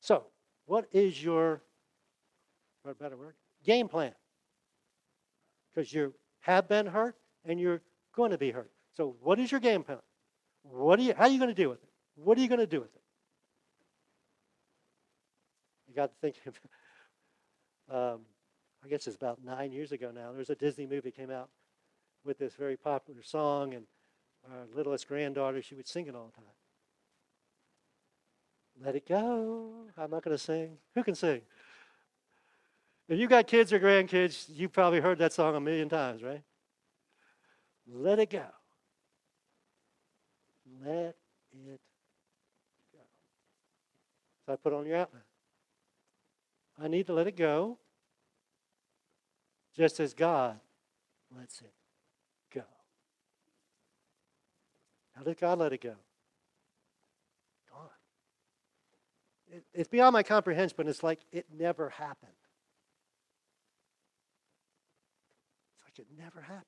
So, 0.00 0.26
what 0.66 0.86
is 0.92 1.22
your, 1.22 1.62
a 2.88 2.94
better 2.94 3.16
word, 3.16 3.34
game 3.64 3.88
plan? 3.88 4.12
Because 5.74 5.92
you 5.92 6.14
have 6.40 6.68
been 6.68 6.86
hurt 6.86 7.16
and 7.44 7.58
you're 7.58 7.82
going 8.14 8.30
to 8.30 8.38
be 8.38 8.50
hurt. 8.50 8.70
So, 8.96 9.16
what 9.20 9.38
is 9.38 9.50
your 9.50 9.60
game 9.60 9.82
plan? 9.82 9.98
What 10.62 10.98
are 10.98 11.02
you, 11.02 11.14
how 11.14 11.24
are 11.24 11.28
you 11.28 11.38
going 11.38 11.50
to 11.50 11.54
deal 11.54 11.70
with 11.70 11.82
it? 11.82 11.88
What 12.16 12.38
are 12.38 12.40
you 12.40 12.48
going 12.48 12.60
to 12.60 12.66
do 12.66 12.80
with 12.80 12.94
it? 12.94 13.02
You 15.88 15.94
got 15.94 16.10
to 16.10 16.16
think. 16.20 16.36
um, 17.90 18.20
I 18.84 18.88
guess 18.88 19.06
it's 19.08 19.16
about 19.16 19.42
nine 19.44 19.72
years 19.72 19.90
ago 19.90 20.12
now. 20.14 20.30
There's 20.32 20.50
a 20.50 20.54
Disney 20.54 20.86
movie 20.86 21.10
came 21.10 21.30
out 21.30 21.48
with 22.24 22.38
this 22.38 22.54
very 22.54 22.76
popular 22.76 23.22
song, 23.22 23.74
and 23.74 23.86
our 24.50 24.66
littlest 24.74 25.08
granddaughter, 25.08 25.62
she 25.62 25.74
would 25.74 25.88
sing 25.88 26.06
it 26.06 26.14
all 26.14 26.26
the 26.26 26.40
time. 26.40 26.50
Let 28.84 28.94
it 28.96 29.08
go. 29.08 29.72
I'm 29.96 30.10
not 30.10 30.22
going 30.22 30.36
to 30.36 30.42
sing. 30.42 30.76
Who 30.94 31.02
can 31.02 31.14
sing? 31.14 31.40
If 33.08 33.18
you've 33.18 33.30
got 33.30 33.46
kids 33.46 33.72
or 33.72 33.78
grandkids, 33.78 34.46
you 34.48 34.68
probably 34.68 35.00
heard 35.00 35.18
that 35.18 35.32
song 35.32 35.54
a 35.54 35.60
million 35.60 35.88
times, 35.88 36.22
right? 36.22 36.42
Let 37.88 38.18
it 38.18 38.30
go. 38.30 38.44
Let 40.84 41.16
it 41.52 41.80
go. 42.92 43.00
So 44.44 44.52
I 44.52 44.56
put 44.56 44.72
on 44.72 44.86
your 44.86 44.96
outline. 44.96 45.22
I 46.82 46.88
need 46.88 47.06
to 47.06 47.14
let 47.14 47.26
it 47.26 47.36
go, 47.36 47.78
just 49.74 49.98
as 50.00 50.12
God 50.12 50.58
lets 51.38 51.60
it 51.60 51.72
go. 52.52 52.62
How 55.16 55.22
did 55.22 55.40
God 55.40 55.58
let 55.58 55.72
it 55.72 55.80
go? 55.80 55.94
Gone. 57.72 57.88
It, 59.50 59.64
it's 59.72 59.88
beyond 59.88 60.12
my 60.12 60.22
comprehension, 60.22 60.74
but 60.76 60.86
it's 60.86 61.02
like 61.02 61.20
it 61.32 61.46
never 61.56 61.88
happened. 61.88 62.32
It's 65.72 65.84
like 65.86 65.98
it 65.98 66.06
never 66.18 66.42
happened. 66.42 66.64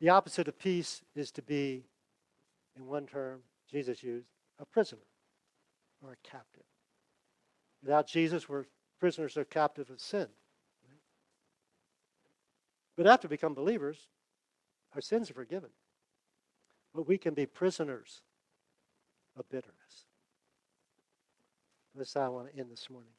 The 0.00 0.10
opposite 0.10 0.46
of 0.46 0.56
peace 0.56 1.02
is 1.16 1.32
to 1.32 1.42
be, 1.42 1.84
in 2.76 2.86
one 2.86 3.06
term 3.06 3.40
Jesus 3.68 4.04
used, 4.04 4.28
a 4.60 4.64
prisoner 4.64 5.02
or 6.00 6.12
a 6.12 6.28
captive. 6.28 6.62
Without 7.82 8.06
Jesus, 8.06 8.48
we're 8.48 8.66
prisoners 9.00 9.36
or 9.36 9.44
captive 9.44 9.90
of 9.90 10.00
sin. 10.00 10.28
But 12.98 13.06
after 13.06 13.28
we 13.28 13.36
become 13.36 13.54
believers, 13.54 14.08
our 14.92 15.00
sins 15.00 15.30
are 15.30 15.34
forgiven. 15.34 15.70
But 16.92 17.06
we 17.06 17.16
can 17.16 17.32
be 17.32 17.46
prisoners 17.46 18.22
of 19.38 19.48
bitterness. 19.48 20.06
This 21.94 22.08
is 22.08 22.14
how 22.14 22.22
I 22.22 22.28
want 22.28 22.52
to 22.52 22.58
end 22.58 22.72
this 22.72 22.90
morning. 22.90 23.12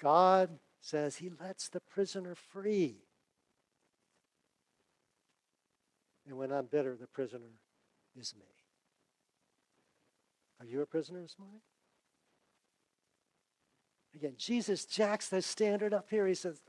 God 0.00 0.60
says 0.80 1.16
he 1.16 1.32
lets 1.40 1.68
the 1.68 1.80
prisoner 1.80 2.36
free. 2.36 2.98
And 6.28 6.38
when 6.38 6.52
I'm 6.52 6.66
bitter, 6.66 6.96
the 6.96 7.08
prisoner 7.08 7.50
is 8.16 8.32
me. 8.38 8.46
Are 10.60 10.66
you 10.66 10.82
a 10.82 10.86
prisoner 10.86 11.20
this 11.20 11.34
morning? 11.36 11.62
Again, 14.14 14.34
Jesus 14.36 14.84
jacks 14.84 15.28
the 15.28 15.42
standard 15.42 15.92
up 15.92 16.10
here. 16.10 16.28
He 16.28 16.34
says, 16.34 16.60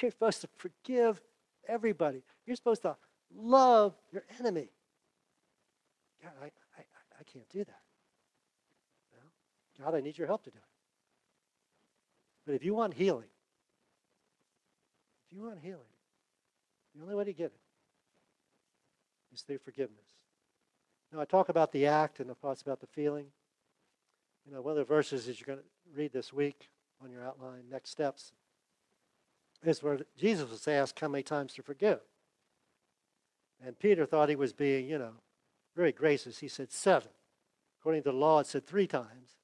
You're 0.00 0.10
supposed 0.10 0.40
to 0.42 0.48
forgive 0.56 1.20
everybody. 1.68 2.22
You're 2.46 2.56
supposed 2.56 2.82
to 2.82 2.96
love 3.34 3.94
your 4.12 4.24
enemy. 4.38 4.68
God, 6.22 6.32
I, 6.42 6.46
I, 6.46 6.84
I 7.20 7.22
can't 7.24 7.48
do 7.48 7.64
that. 7.64 7.80
God, 9.82 9.94
I 9.94 10.00
need 10.00 10.16
your 10.16 10.26
help 10.26 10.42
to 10.44 10.50
do 10.50 10.56
it. 10.56 10.62
But 12.46 12.54
if 12.54 12.64
you 12.64 12.74
want 12.74 12.94
healing, 12.94 13.28
if 15.26 15.36
you 15.36 15.42
want 15.42 15.58
healing, 15.60 15.80
the 16.94 17.02
only 17.02 17.14
way 17.14 17.24
to 17.24 17.32
get 17.32 17.46
it 17.46 17.60
is 19.34 19.42
through 19.42 19.58
forgiveness. 19.58 20.06
Now, 21.12 21.20
I 21.20 21.24
talk 21.24 21.48
about 21.48 21.72
the 21.72 21.86
act 21.86 22.20
and 22.20 22.30
the 22.30 22.34
thoughts 22.34 22.62
about 22.62 22.80
the 22.80 22.86
feeling. 22.86 23.26
You 24.46 24.54
know, 24.54 24.62
one 24.62 24.72
of 24.72 24.78
the 24.78 24.84
verses 24.84 25.26
that 25.26 25.38
you're 25.40 25.46
going 25.46 25.58
to 25.58 25.64
read 25.94 26.12
this 26.12 26.32
week 26.32 26.68
on 27.02 27.10
your 27.10 27.24
outline, 27.24 27.64
next 27.70 27.90
steps, 27.90 28.32
is 29.68 29.82
where 29.82 29.98
Jesus 30.16 30.50
was 30.50 30.68
asked 30.68 31.00
how 31.00 31.08
many 31.08 31.22
times 31.22 31.54
to 31.54 31.62
forgive. 31.62 32.00
And 33.64 33.78
Peter 33.78 34.06
thought 34.06 34.28
he 34.28 34.36
was 34.36 34.52
being, 34.52 34.86
you 34.88 34.98
know, 34.98 35.12
very 35.74 35.92
gracious. 35.92 36.38
He 36.38 36.48
said 36.48 36.72
seven. 36.72 37.08
According 37.80 38.02
to 38.02 38.10
the 38.10 38.16
law, 38.16 38.40
it 38.40 38.46
said 38.46 38.66
three 38.66 38.86
times. 38.86 39.36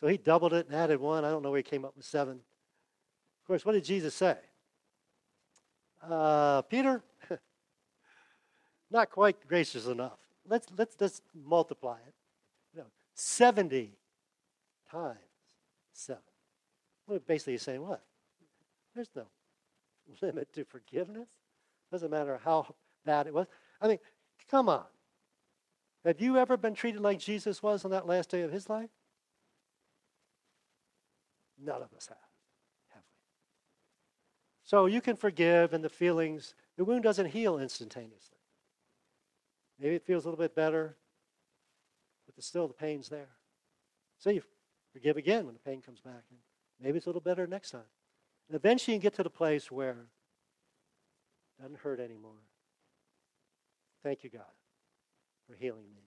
So 0.00 0.06
he 0.06 0.16
doubled 0.16 0.52
it 0.52 0.66
and 0.66 0.74
added 0.74 1.00
one. 1.00 1.24
I 1.24 1.30
don't 1.30 1.42
know 1.42 1.50
where 1.50 1.58
he 1.58 1.62
came 1.62 1.84
up 1.84 1.96
with 1.96 2.04
seven. 2.04 2.34
Of 2.34 3.46
course, 3.46 3.64
what 3.64 3.72
did 3.72 3.84
Jesus 3.84 4.14
say? 4.14 4.36
Uh, 6.02 6.62
Peter, 6.62 7.02
not 8.90 9.10
quite 9.10 9.46
gracious 9.46 9.86
enough. 9.86 10.18
Let's, 10.46 10.66
let's, 10.76 10.96
let's 11.00 11.22
multiply 11.34 11.96
it. 12.06 12.14
You 12.74 12.80
know, 12.80 12.86
70 13.14 13.92
times 14.90 15.18
7. 15.92 16.20
Well, 17.06 17.18
basically, 17.26 17.54
he's 17.54 17.62
saying 17.62 17.82
what? 17.82 18.02
There's 18.94 19.10
no 19.14 19.24
limit 20.22 20.52
to 20.54 20.64
forgiveness. 20.64 21.28
Doesn't 21.90 22.10
matter 22.10 22.40
how 22.42 22.74
bad 23.04 23.26
it 23.26 23.34
was. 23.34 23.46
I 23.80 23.88
mean, 23.88 23.98
come 24.50 24.68
on. 24.68 24.84
Have 26.04 26.20
you 26.20 26.36
ever 26.36 26.56
been 26.56 26.74
treated 26.74 27.00
like 27.00 27.18
Jesus 27.18 27.62
was 27.62 27.84
on 27.84 27.90
that 27.90 28.06
last 28.06 28.30
day 28.30 28.42
of 28.42 28.52
his 28.52 28.68
life? 28.68 28.90
None 31.62 31.80
of 31.80 31.92
us 31.96 32.08
have, 32.08 32.16
have 32.92 33.02
we? 33.02 33.16
So 34.64 34.86
you 34.86 35.00
can 35.00 35.16
forgive, 35.16 35.72
and 35.72 35.82
the 35.82 35.88
feelings, 35.88 36.54
the 36.76 36.84
wound 36.84 37.04
doesn't 37.04 37.26
heal 37.26 37.58
instantaneously. 37.58 38.38
Maybe 39.78 39.94
it 39.94 40.04
feels 40.04 40.24
a 40.24 40.28
little 40.28 40.42
bit 40.42 40.54
better, 40.54 40.96
but 42.34 42.44
still 42.44 42.68
the 42.68 42.74
pain's 42.74 43.08
there. 43.08 43.30
So 44.18 44.30
you 44.30 44.42
forgive 44.92 45.16
again 45.16 45.46
when 45.46 45.54
the 45.54 45.60
pain 45.60 45.80
comes 45.80 46.00
back, 46.00 46.24
and 46.30 46.38
maybe 46.80 46.98
it's 46.98 47.06
a 47.06 47.08
little 47.08 47.20
better 47.20 47.46
next 47.46 47.70
time. 47.70 47.82
Eventually 48.52 48.94
you 48.96 49.00
get 49.00 49.14
to 49.14 49.22
the 49.22 49.30
place 49.30 49.70
where 49.70 50.06
it 51.58 51.62
doesn't 51.62 51.78
hurt 51.78 51.98
anymore. 51.98 52.42
Thank 54.02 54.22
you, 54.22 54.30
God, 54.30 54.42
for 55.48 55.56
healing 55.56 55.86
me. 55.94 56.02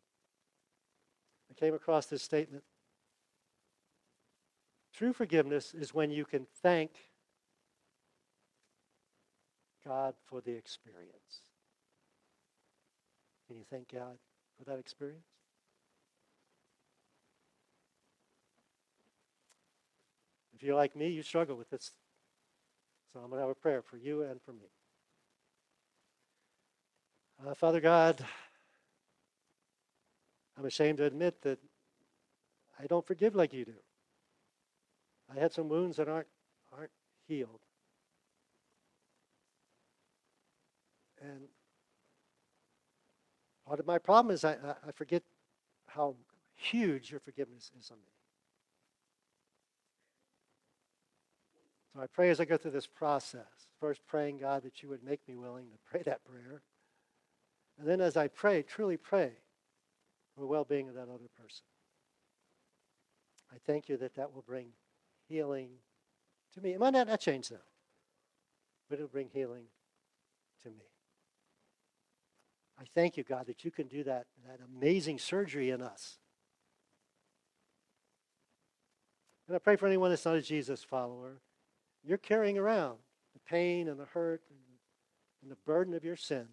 I 1.50 1.54
came 1.60 1.73
across 1.73 2.06
this 2.06 2.21
statement 2.21 2.63
True 4.97 5.13
forgiveness 5.13 5.76
is 5.76 5.93
when 5.93 6.10
you 6.10 6.26
can 6.26 6.47
thank 6.63 6.89
God 9.86 10.15
for 10.26 10.41
the 10.41 10.54
experience. 10.54 11.43
Can 13.45 13.58
you 13.58 13.63
thank 13.69 13.93
God 13.93 14.17
for 14.58 14.65
that 14.67 14.80
experience? 14.80 15.21
If 20.56 20.63
you're 20.63 20.76
like 20.76 20.95
me, 20.95 21.10
you 21.10 21.21
struggle 21.21 21.56
with 21.56 21.69
this. 21.69 21.91
So 23.17 23.23
I'm 23.23 23.32
going 23.32 23.39
to 23.39 23.47
have 23.47 23.49
a 23.49 23.56
prayer 23.56 23.82
for 23.82 23.97
you 23.97 24.21
and 24.21 24.39
for 24.43 24.51
me. 24.51 24.67
Uh, 27.43 27.56
Father 27.56 27.82
God, 27.82 28.23
I'm 30.56 30.65
ashamed 30.65 30.99
to 30.99 31.06
admit 31.06 31.41
that 31.41 31.58
I 32.80 32.86
don't 32.86 33.06
forgive 33.08 33.34
like 33.34 33.53
you 33.53 33.65
do. 33.65 33.73
I 35.36 35.39
had 35.39 35.51
some 35.51 35.67
wounds 35.67 35.97
that 35.97 36.08
aren't, 36.08 36.27
aren't 36.77 36.91
healed. 37.27 37.62
And 41.19 41.41
part 43.65 43.80
of 43.80 43.88
my 43.88 43.97
problem 43.97 44.32
is 44.32 44.45
I, 44.45 44.58
I 44.88 44.91
forget 44.93 45.23
how 45.88 46.13
huge 46.53 47.10
your 47.10 47.19
forgiveness 47.19 47.71
is 47.80 47.89
on 47.89 47.97
me. 47.97 48.16
So 51.97 52.03
I 52.03 52.07
pray 52.07 52.29
as 52.29 52.39
I 52.39 52.45
go 52.45 52.57
through 52.57 52.71
this 52.71 52.86
process, 52.86 53.47
first 53.79 54.05
praying, 54.05 54.38
God, 54.38 54.62
that 54.62 54.83
you 54.83 54.89
would 54.89 55.03
make 55.03 55.27
me 55.27 55.36
willing 55.36 55.65
to 55.65 55.77
pray 55.89 56.03
that 56.03 56.23
prayer. 56.25 56.62
And 57.79 57.88
then 57.88 58.01
as 58.01 58.15
I 58.15 58.27
pray, 58.27 58.62
truly 58.62 58.97
pray 58.97 59.31
for 60.36 60.41
the 60.41 60.45
well 60.45 60.63
being 60.63 60.89
of 60.89 60.93
that 60.93 61.10
other 61.10 61.29
person. 61.41 61.65
I 63.51 63.55
thank 63.65 63.89
you 63.89 63.97
that 63.97 64.13
that 64.13 64.31
will 64.31 64.43
bring 64.43 64.67
healing 65.27 65.69
to 66.53 66.62
me. 66.62 66.73
It 66.73 66.79
might 66.79 66.93
not, 66.93 67.07
not 67.07 67.19
change 67.19 67.49
though, 67.49 67.57
but 68.91 68.99
it'll 68.99 69.07
bring 69.07 69.29
healing 69.33 69.65
to 70.62 70.69
me. 70.69 70.86
I 72.79 72.83
thank 72.93 73.17
you, 73.17 73.23
God, 73.23 73.47
that 73.47 73.65
you 73.65 73.71
can 73.71 73.88
do 73.88 74.03
that, 74.03 74.27
that 74.45 74.60
amazing 74.77 75.17
surgery 75.17 75.71
in 75.71 75.81
us. 75.81 76.19
And 79.47 79.55
I 79.55 79.60
pray 79.60 79.77
for 79.77 79.88
anyone 79.88 80.12
that's 80.12 80.25
not 80.25 80.36
a 80.36 80.43
Jesus 80.43 80.83
follower. 80.83 81.39
You're 82.08 82.17
carrying 82.17 82.58
around 82.58 82.98
the 83.34 83.39
pain 83.50 83.89
and 83.89 84.00
the 84.00 84.06
hurt 84.06 84.41
and, 84.50 84.60
and 85.41 85.52
the 85.52 85.58
burden 85.65 85.93
of 85.93 86.06
your 86.06 86.15
sin. 86.15 86.48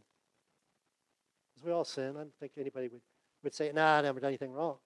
Because 1.55 1.64
we 1.64 1.73
all 1.73 1.85
sin. 1.85 2.17
I 2.17 2.21
don't 2.21 2.35
think 2.40 2.53
anybody 2.59 2.88
would, 2.88 3.03
would 3.45 3.55
say, 3.55 3.71
nah, 3.73 3.99
I 3.99 4.03
never 4.03 4.19
done 4.19 4.29
anything 4.29 4.53
wrong. 4.53 4.79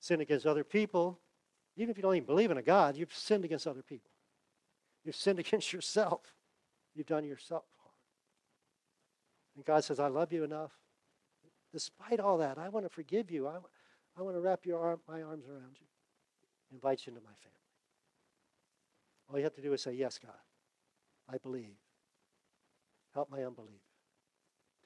Sin 0.00 0.22
against 0.22 0.46
other 0.46 0.64
people, 0.64 1.20
even 1.76 1.90
if 1.90 1.98
you 1.98 2.02
don't 2.02 2.16
even 2.16 2.26
believe 2.26 2.50
in 2.50 2.56
a 2.56 2.62
God, 2.62 2.96
you've 2.96 3.14
sinned 3.14 3.44
against 3.44 3.66
other 3.66 3.82
people. 3.82 4.10
You've 5.04 5.16
sinned 5.16 5.38
against 5.40 5.72
yourself. 5.74 6.22
You've 6.94 7.06
done 7.06 7.24
yourself 7.24 7.64
harm. 7.82 7.94
And 9.56 9.64
God 9.64 9.84
says, 9.84 10.00
I 10.00 10.08
love 10.08 10.32
you 10.32 10.42
enough. 10.42 10.72
Despite 11.72 12.18
all 12.18 12.38
that, 12.38 12.56
I 12.56 12.70
want 12.70 12.86
to 12.86 12.90
forgive 12.90 13.30
you. 13.30 13.46
I, 13.46 13.58
I 14.18 14.22
want 14.22 14.36
to 14.36 14.40
wrap 14.40 14.64
your 14.64 14.80
arm, 14.80 15.00
my 15.06 15.22
arms 15.22 15.44
around 15.48 15.76
you, 15.78 15.86
invite 16.72 17.06
you 17.06 17.10
into 17.10 17.20
my 17.20 17.34
family. 17.42 17.59
All 19.30 19.38
you 19.38 19.44
have 19.44 19.54
to 19.54 19.62
do 19.62 19.72
is 19.72 19.82
say, 19.82 19.92
Yes, 19.92 20.18
God, 20.18 20.32
I 21.32 21.38
believe. 21.38 21.76
Help 23.14 23.30
my 23.30 23.42
unbelief. 23.44 23.82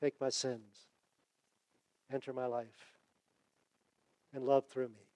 Take 0.00 0.20
my 0.20 0.30
sins. 0.30 0.88
Enter 2.12 2.32
my 2.32 2.46
life. 2.46 2.92
And 4.34 4.44
love 4.44 4.64
through 4.68 4.88
me. 4.88 5.06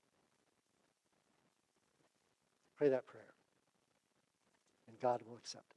Pray 2.76 2.88
that 2.90 3.06
prayer, 3.06 3.34
and 4.86 5.00
God 5.00 5.20
will 5.26 5.36
accept 5.36 5.72
it. 5.72 5.76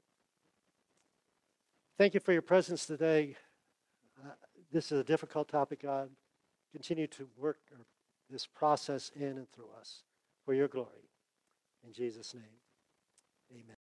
Thank 1.98 2.14
you 2.14 2.20
for 2.20 2.32
your 2.32 2.44
presence 2.44 2.86
today. 2.86 3.36
Uh, 4.24 4.34
this 4.72 4.92
is 4.92 5.00
a 5.00 5.04
difficult 5.04 5.48
topic, 5.48 5.82
God. 5.82 6.12
Continue 6.72 7.08
to 7.08 7.28
work 7.36 7.58
this 8.30 8.46
process 8.46 9.12
in 9.16 9.24
and 9.24 9.52
through 9.52 9.70
us 9.80 10.04
for 10.46 10.54
your 10.54 10.68
glory. 10.68 11.10
In 11.84 11.92
Jesus' 11.92 12.36
name, 12.36 12.61
amen. 13.52 13.76